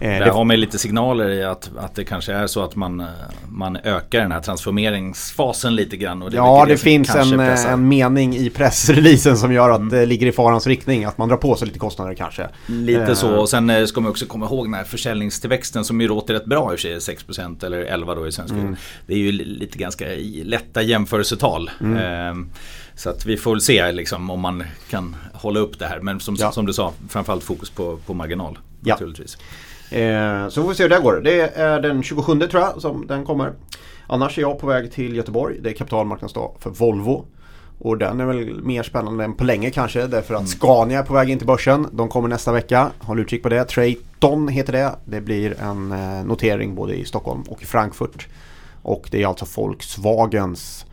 Eh, 0.00 0.08
Där 0.08 0.30
har 0.30 0.44
man 0.44 0.60
lite 0.60 0.78
signaler 0.78 1.28
i 1.28 1.44
att, 1.44 1.70
att 1.78 1.94
det 1.94 2.04
kanske 2.04 2.32
är 2.32 2.46
så 2.46 2.64
att 2.64 2.76
man, 2.76 3.04
man 3.48 3.76
ökar 3.76 4.20
den 4.20 4.32
här 4.32 4.40
transformeringsfasen 4.40 5.76
lite 5.76 5.96
grann. 5.96 6.20
Det 6.20 6.36
ja, 6.36 6.64
det, 6.64 6.72
det 6.72 6.78
finns 6.78 7.14
en, 7.14 7.40
en 7.40 7.88
mening 7.88 8.36
i 8.36 8.50
pressreleasen 8.50 9.36
som 9.36 9.52
gör 9.52 9.70
att 9.70 9.80
mm. 9.80 9.88
det 9.88 10.06
ligger 10.06 10.26
i 10.26 10.32
farans 10.32 10.66
riktning. 10.66 11.04
Att 11.04 11.18
man 11.18 11.28
drar 11.28 11.36
på 11.36 11.56
sig 11.56 11.66
lite 11.66 11.78
kostnader 11.78 12.14
kanske. 12.14 12.48
Lite 12.66 13.02
eh. 13.02 13.14
så 13.14 13.36
och 13.36 13.48
sen 13.48 13.70
eh, 13.70 13.84
ska 13.84 14.00
man 14.00 14.10
också 14.10 14.26
komma 14.26 14.46
ihåg 14.46 14.66
den 14.66 14.74
här 14.74 14.84
försäljningstillväxten 14.84 15.84
som 15.84 16.00
ju 16.00 16.08
låter 16.08 16.34
rätt 16.34 16.46
bra 16.46 16.72
i 16.72 16.76
och 16.76 16.80
för 16.80 16.98
sig. 16.98 17.16
6% 17.16 17.66
eller 17.66 17.84
11% 17.84 18.14
då 18.14 18.26
i 18.26 18.32
svensk 18.32 18.54
mm. 18.54 18.76
Det 19.06 19.14
är 19.14 19.18
ju 19.18 19.32
lite 19.32 19.78
ganska 19.78 20.04
lätta 20.44 20.82
jämförelsetal. 20.82 21.70
Mm. 21.80 21.96
Eh, 21.96 22.46
så 22.94 23.10
att 23.10 23.26
vi 23.26 23.36
får 23.36 23.50
väl 23.50 23.60
se 23.60 23.92
liksom, 23.92 24.30
om 24.30 24.40
man 24.40 24.64
kan 24.90 25.16
hålla 25.32 25.60
upp 25.60 25.78
det 25.78 25.86
här. 25.86 26.00
Men 26.00 26.20
som, 26.20 26.36
ja. 26.38 26.52
som 26.52 26.66
du 26.66 26.72
sa, 26.72 26.92
framförallt 27.08 27.44
fokus 27.44 27.70
på, 27.70 27.98
på 28.06 28.14
marginal. 28.14 28.58
Ja. 28.80 28.94
Naturligtvis. 28.94 29.38
Eh, 29.90 30.48
så 30.48 30.62
får 30.62 30.68
vi 30.68 30.74
se 30.74 30.82
hur 30.82 30.90
det 30.90 31.00
går. 31.00 31.20
Det 31.24 31.56
är 31.56 31.80
den 31.80 32.02
27 32.02 32.38
tror 32.38 32.62
jag 32.62 32.82
som 32.82 33.06
den 33.06 33.24
kommer. 33.24 33.52
Annars 34.06 34.38
är 34.38 34.42
jag 34.42 34.58
på 34.58 34.66
väg 34.66 34.92
till 34.92 35.16
Göteborg. 35.16 35.56
Det 35.60 35.70
är 35.70 35.74
kapitalmarknadsdag 35.74 36.54
för 36.58 36.70
Volvo. 36.70 37.26
Och 37.80 37.98
den 37.98 38.20
är 38.20 38.26
väl 38.26 38.62
mer 38.62 38.82
spännande 38.82 39.24
än 39.24 39.34
på 39.34 39.44
länge 39.44 39.70
kanske 39.70 40.06
därför 40.06 40.34
att 40.34 40.40
mm. 40.40 40.46
Scania 40.46 40.98
är 40.98 41.02
på 41.02 41.14
väg 41.14 41.30
in 41.30 41.38
till 41.38 41.46
börsen. 41.46 41.86
De 41.92 42.08
kommer 42.08 42.28
nästa 42.28 42.52
vecka. 42.52 42.90
Håll 42.98 43.20
utkik 43.20 43.42
på 43.42 43.48
det. 43.48 43.64
Trayton 43.64 44.48
heter 44.48 44.72
det. 44.72 44.92
Det 45.04 45.20
blir 45.20 45.60
en 45.60 45.92
eh, 45.92 46.24
notering 46.24 46.74
både 46.74 46.94
i 46.94 47.04
Stockholm 47.04 47.42
och 47.42 47.62
i 47.62 47.66
Frankfurt. 47.66 48.28
Och 48.82 49.08
det 49.10 49.22
är 49.22 49.26
alltså 49.26 49.46
Volkswagens 49.60 50.86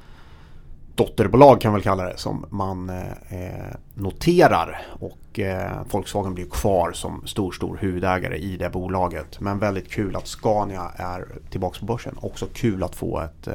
dotterbolag 0.95 1.61
kan 1.61 1.71
man 1.71 1.79
väl 1.79 1.83
kalla 1.83 2.03
det 2.03 2.17
som 2.17 2.45
man 2.49 2.89
eh, 2.89 3.11
eh 3.29 3.75
noterar. 3.93 4.81
Och 4.99 5.39
eh, 5.39 5.71
Volkswagen 5.91 6.33
blir 6.33 6.45
kvar 6.45 6.91
som 6.91 7.27
stor, 7.27 7.51
stor 7.51 7.77
huvudägare 7.77 8.37
i 8.37 8.57
det 8.57 8.69
bolaget. 8.69 9.39
Men 9.39 9.59
väldigt 9.59 9.91
kul 9.91 10.15
att 10.15 10.27
Scania 10.27 10.91
är 10.95 11.25
tillbaka 11.49 11.79
på 11.79 11.85
börsen. 11.85 12.15
Också 12.21 12.47
kul 12.53 12.83
att 12.83 12.95
få 12.95 13.19
ett 13.19 13.47
eh, 13.47 13.53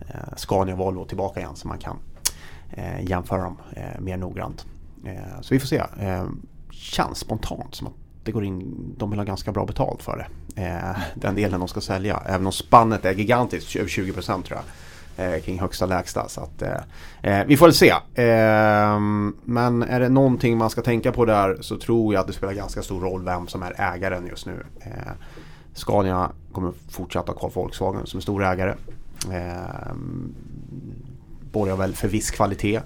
eh, 0.00 0.36
Scania 0.36 0.76
Volvo 0.76 1.04
tillbaka 1.04 1.40
igen 1.40 1.56
så 1.56 1.68
man 1.68 1.78
kan 1.78 1.98
eh, 2.70 3.04
jämföra 3.04 3.42
dem 3.42 3.56
eh, 3.76 4.00
mer 4.00 4.16
noggrant. 4.16 4.66
Eh, 5.06 5.40
så 5.40 5.54
vi 5.54 5.60
får 5.60 5.66
se. 5.66 5.82
Eh, 6.00 6.24
känns 6.70 7.18
spontant 7.18 7.74
som 7.74 7.86
att 7.86 7.94
det 8.24 8.32
går 8.32 8.44
in, 8.44 8.74
de 8.98 9.10
vill 9.10 9.18
ha 9.18 9.24
ganska 9.24 9.52
bra 9.52 9.66
betalt 9.66 10.02
för 10.02 10.16
det. 10.16 10.96
den 11.14 11.34
delen 11.34 11.60
de 11.60 11.68
ska 11.68 11.80
sälja. 11.80 12.22
Även 12.26 12.46
om 12.46 12.52
spannet 12.52 13.04
är 13.04 13.12
gigantiskt, 13.14 13.76
över 13.76 13.88
20% 13.88 14.42
tror 14.42 14.58
jag 14.58 14.64
eh, 15.16 15.42
kring 15.42 15.60
högsta 15.60 15.86
lägsta. 15.86 16.28
Så 16.28 16.40
att, 16.40 16.62
eh, 16.62 16.80
eh, 17.22 17.46
vi 17.46 17.56
får 17.56 17.66
väl 17.66 17.74
se. 17.74 17.90
Eh, 18.22 19.00
men 19.44 19.82
är 19.82 20.00
det 20.00 20.08
någonting 20.08 20.58
man 20.58 20.70
ska 20.70 20.82
tänka 20.82 21.12
på 21.12 21.24
där 21.24 21.58
så 21.60 21.78
tror 21.78 22.14
jag 22.14 22.20
att 22.20 22.26
det 22.26 22.32
spelar 22.32 22.52
ganska 22.52 22.82
stor 22.82 23.00
roll 23.00 23.24
vem 23.24 23.46
som 23.46 23.62
är 23.62 23.94
ägaren 23.94 24.26
just 24.26 24.46
nu. 24.46 24.66
Eh, 24.80 25.12
Scania 25.74 26.30
kommer 26.52 26.72
fortsätta 26.90 27.32
ha 27.32 27.38
kvar 27.38 27.50
Volkswagen 27.54 28.06
som 28.06 28.18
är 28.18 28.22
stor 28.22 28.44
ägare. 28.44 28.74
Eh, 29.32 29.94
borgar 31.52 31.76
väl 31.76 31.94
för 31.94 32.08
viss 32.08 32.30
kvalitet. 32.30 32.80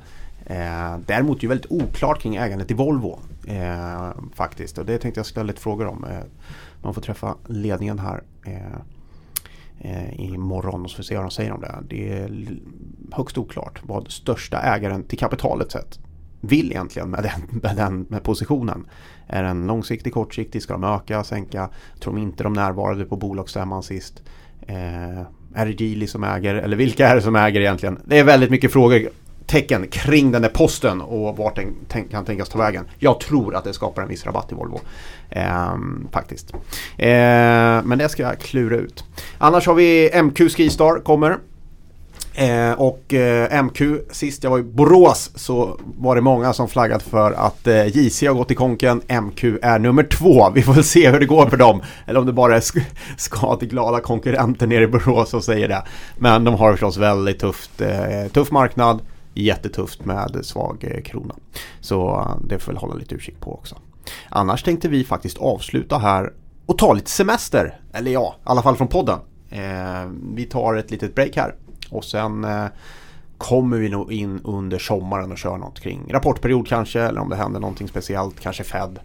Eh, 0.46 0.98
däremot 1.06 1.36
är 1.36 1.40
det 1.40 1.46
väldigt 1.46 1.72
oklart 1.72 2.20
kring 2.20 2.36
ägandet 2.36 2.70
i 2.70 2.74
Volvo. 2.74 3.18
Eh, 3.46 4.10
faktiskt 4.34 4.78
och 4.78 4.86
det 4.86 4.98
tänkte 4.98 5.18
jag 5.18 5.26
ställa 5.26 5.46
lite 5.46 5.60
frågor 5.60 5.86
om. 5.86 6.04
Eh, 6.04 6.24
man 6.82 6.94
får 6.94 7.00
träffa 7.00 7.34
ledningen 7.46 7.98
här 7.98 8.22
eh, 8.44 8.78
eh, 9.80 10.20
imorgon 10.20 10.84
och 10.84 10.90
så 10.90 10.96
får 10.96 11.02
vi 11.02 11.06
se 11.06 11.14
vad 11.14 11.24
de 11.24 11.30
säger 11.30 11.52
om 11.52 11.60
det. 11.60 11.74
Det 11.88 12.12
är 12.12 12.48
högst 13.12 13.38
oklart 13.38 13.80
vad 13.82 14.10
största 14.10 14.60
ägaren 14.60 15.02
till 15.02 15.18
kapitalet 15.18 15.72
sett 15.72 15.98
vill 16.40 16.70
egentligen 16.70 17.10
med 17.10 17.22
den, 17.22 17.60
med 17.62 17.76
den 17.76 18.06
med 18.08 18.22
positionen. 18.22 18.86
Är 19.26 19.42
den 19.42 19.66
långsiktig, 19.66 20.12
kortsiktig? 20.12 20.62
Ska 20.62 20.72
de 20.72 20.84
öka, 20.84 21.24
sänka? 21.24 21.70
Tror 22.00 22.14
de 22.14 22.22
inte 22.22 22.42
de 22.42 22.52
närvarade 22.52 23.04
på 23.04 23.16
bolagsstämman 23.16 23.82
sist? 23.82 24.22
Eh, 24.60 25.20
är 25.54 25.66
det 25.66 25.80
Geely 25.80 26.06
som 26.06 26.24
äger? 26.24 26.54
Eller 26.54 26.76
vilka 26.76 27.08
är 27.08 27.14
det 27.14 27.22
som 27.22 27.36
äger 27.36 27.60
egentligen? 27.60 28.00
Det 28.04 28.18
är 28.18 28.24
väldigt 28.24 28.50
mycket 28.50 28.72
frågor 28.72 29.08
tecken 29.48 29.86
kring 29.88 30.32
den 30.32 30.42
där 30.42 30.48
posten 30.48 31.00
och 31.00 31.36
vart 31.36 31.56
den 31.56 32.06
kan 32.10 32.24
tänkas 32.24 32.48
ta 32.48 32.58
vägen. 32.58 32.84
Jag 32.98 33.20
tror 33.20 33.54
att 33.54 33.64
det 33.64 33.72
skapar 33.72 34.02
en 34.02 34.08
viss 34.08 34.26
rabatt 34.26 34.52
i 34.52 34.54
Volvo. 34.54 34.80
Eh, 35.30 35.76
faktiskt. 36.12 36.52
Eh, 36.96 37.08
men 37.84 37.98
det 37.98 38.08
ska 38.08 38.22
jag 38.22 38.38
klura 38.38 38.76
ut. 38.76 39.04
Annars 39.38 39.66
har 39.66 39.74
vi 39.74 40.10
MQ 40.22 40.38
Skistar 40.38 41.00
kommer. 41.00 41.38
Eh, 42.38 42.72
och 42.72 43.14
eh, 43.14 43.62
MQ, 43.62 43.82
sist 44.10 44.44
jag 44.44 44.50
var 44.50 44.58
i 44.58 44.62
Borås 44.62 45.30
så 45.34 45.80
var 45.98 46.16
det 46.16 46.20
många 46.20 46.52
som 46.52 46.68
flaggat 46.68 47.02
för 47.02 47.32
att 47.32 47.66
eh, 47.66 47.86
JC 47.86 48.22
har 48.22 48.34
gått 48.34 48.50
i 48.50 48.54
konken. 48.54 49.02
MQ 49.22 49.44
är 49.62 49.78
nummer 49.78 50.02
två. 50.02 50.50
Vi 50.54 50.62
får 50.62 50.74
väl 50.74 50.84
se 50.84 51.10
hur 51.10 51.20
det 51.20 51.26
går 51.26 51.46
för 51.46 51.56
dem. 51.56 51.82
Eller 52.06 52.20
om 52.20 52.26
det 52.26 52.32
bara 52.32 52.56
är 52.56 52.60
sk 52.60 52.76
skadeglada 53.16 54.00
konkurrenter 54.00 54.66
nere 54.66 54.84
i 54.84 54.86
Borås 54.86 55.30
som 55.30 55.42
säger 55.42 55.68
det. 55.68 55.82
Men 56.18 56.44
de 56.44 56.54
har 56.54 56.72
förstås 56.72 56.96
väldigt 56.96 57.38
tufft, 57.38 57.80
eh, 57.80 58.32
tuff 58.32 58.50
marknad 58.50 59.00
jättetufft 59.42 60.04
med 60.04 60.40
svag 60.42 60.84
eh, 60.84 61.02
krona. 61.02 61.34
Så 61.80 62.20
eh, 62.20 62.48
det 62.48 62.58
får 62.58 62.72
vi 62.72 62.78
hålla 62.78 62.94
lite 62.94 63.14
utkik 63.14 63.40
på 63.40 63.54
också. 63.54 63.76
Annars 64.28 64.62
tänkte 64.62 64.88
vi 64.88 65.04
faktiskt 65.04 65.38
avsluta 65.38 65.98
här 65.98 66.32
och 66.66 66.78
ta 66.78 66.92
lite 66.92 67.10
semester. 67.10 67.80
Eller 67.92 68.10
ja, 68.10 68.34
i 68.38 68.40
alla 68.44 68.62
fall 68.62 68.76
från 68.76 68.88
podden. 68.88 69.18
Eh, 69.50 70.10
vi 70.34 70.44
tar 70.44 70.74
ett 70.74 70.90
litet 70.90 71.14
break 71.14 71.36
här 71.36 71.54
och 71.90 72.04
sen 72.04 72.44
eh, 72.44 72.66
kommer 73.38 73.78
vi 73.78 73.88
nog 73.88 74.12
in 74.12 74.40
under 74.44 74.78
sommaren 74.78 75.32
och 75.32 75.38
kör 75.38 75.56
något 75.56 75.80
kring 75.80 76.12
rapportperiod 76.12 76.68
kanske 76.68 77.00
eller 77.00 77.20
om 77.20 77.28
det 77.28 77.36
händer 77.36 77.60
någonting 77.60 77.88
speciellt, 77.88 78.40
kanske 78.40 78.64
Fed. 78.64 78.98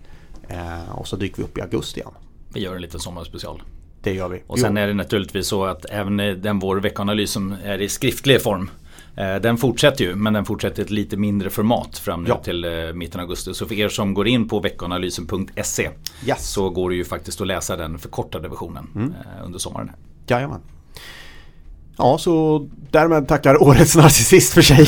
Eh, 0.47 0.91
och 0.91 1.07
så 1.07 1.15
dyker 1.15 1.37
vi 1.37 1.43
upp 1.43 1.57
i 1.57 1.61
augusti 1.61 1.99
igen. 1.99 2.13
Vi 2.53 2.59
gör 2.61 2.75
en 2.75 2.81
liten 2.81 2.99
sommarspecial. 2.99 3.63
Det 4.01 4.13
gör 4.13 4.29
vi. 4.29 4.43
Och 4.47 4.59
sen 4.59 4.77
är 4.77 4.87
det 4.87 4.93
naturligtvis 4.93 5.47
så 5.47 5.65
att 5.65 5.85
även 5.85 6.17
den 6.17 6.59
vår 6.59 6.77
veckanalys 6.77 7.31
som 7.31 7.55
är 7.63 7.81
i 7.81 7.89
skriftlig 7.89 8.41
form 8.41 8.69
Eh, 8.82 8.82
den 9.15 9.57
fortsätter 9.57 10.05
ju 10.05 10.15
men 10.15 10.33
den 10.33 10.45
fortsätter 10.45 10.81
i 10.81 10.85
ett 10.85 10.91
lite 10.91 11.17
mindre 11.17 11.49
format 11.49 11.97
fram 11.97 12.23
nu 12.23 12.29
ja. 12.29 12.37
till 12.37 12.65
eh, 12.65 12.71
mitten 12.93 13.19
av 13.19 13.23
augusti. 13.23 13.53
Så 13.53 13.65
för 13.65 13.75
er 13.75 13.89
som 13.89 14.13
går 14.13 14.27
in 14.27 14.47
på 14.47 14.59
veckoanalysen.se 14.59 15.89
yes. 16.25 16.49
så 16.49 16.69
går 16.69 16.89
det 16.89 16.95
ju 16.95 17.05
faktiskt 17.05 17.41
att 17.41 17.47
läsa 17.47 17.75
den 17.75 17.99
förkortade 17.99 18.47
versionen 18.47 18.87
mm. 18.95 19.09
Eh, 19.09 19.45
under 19.45 19.59
sommaren. 19.59 19.91
Jajamän. 20.27 20.61
Ja, 21.97 22.17
så 22.17 22.67
därmed 22.91 23.27
tackar 23.27 23.63
årets 23.63 23.95
narcissist 23.95 24.53
för 24.53 24.61
sig. 24.61 24.87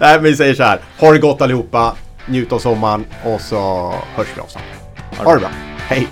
Nej, 0.00 0.14
men 0.14 0.22
vi 0.22 0.36
säger 0.36 0.54
så 0.54 0.62
här. 0.62 0.80
Ha 0.98 1.12
det 1.12 1.18
gott 1.18 1.40
allihopa. 1.40 1.96
Njut 2.28 2.52
av 2.52 2.58
sommaren 2.58 3.04
och 3.24 3.40
så 3.40 3.94
hörs 4.14 4.28
vi 4.36 4.40
av 4.40 4.46
snart. 4.46 4.64
Ha 5.24 5.34
det 5.34 5.40
bra. 5.40 5.50
Hej! 5.78 6.08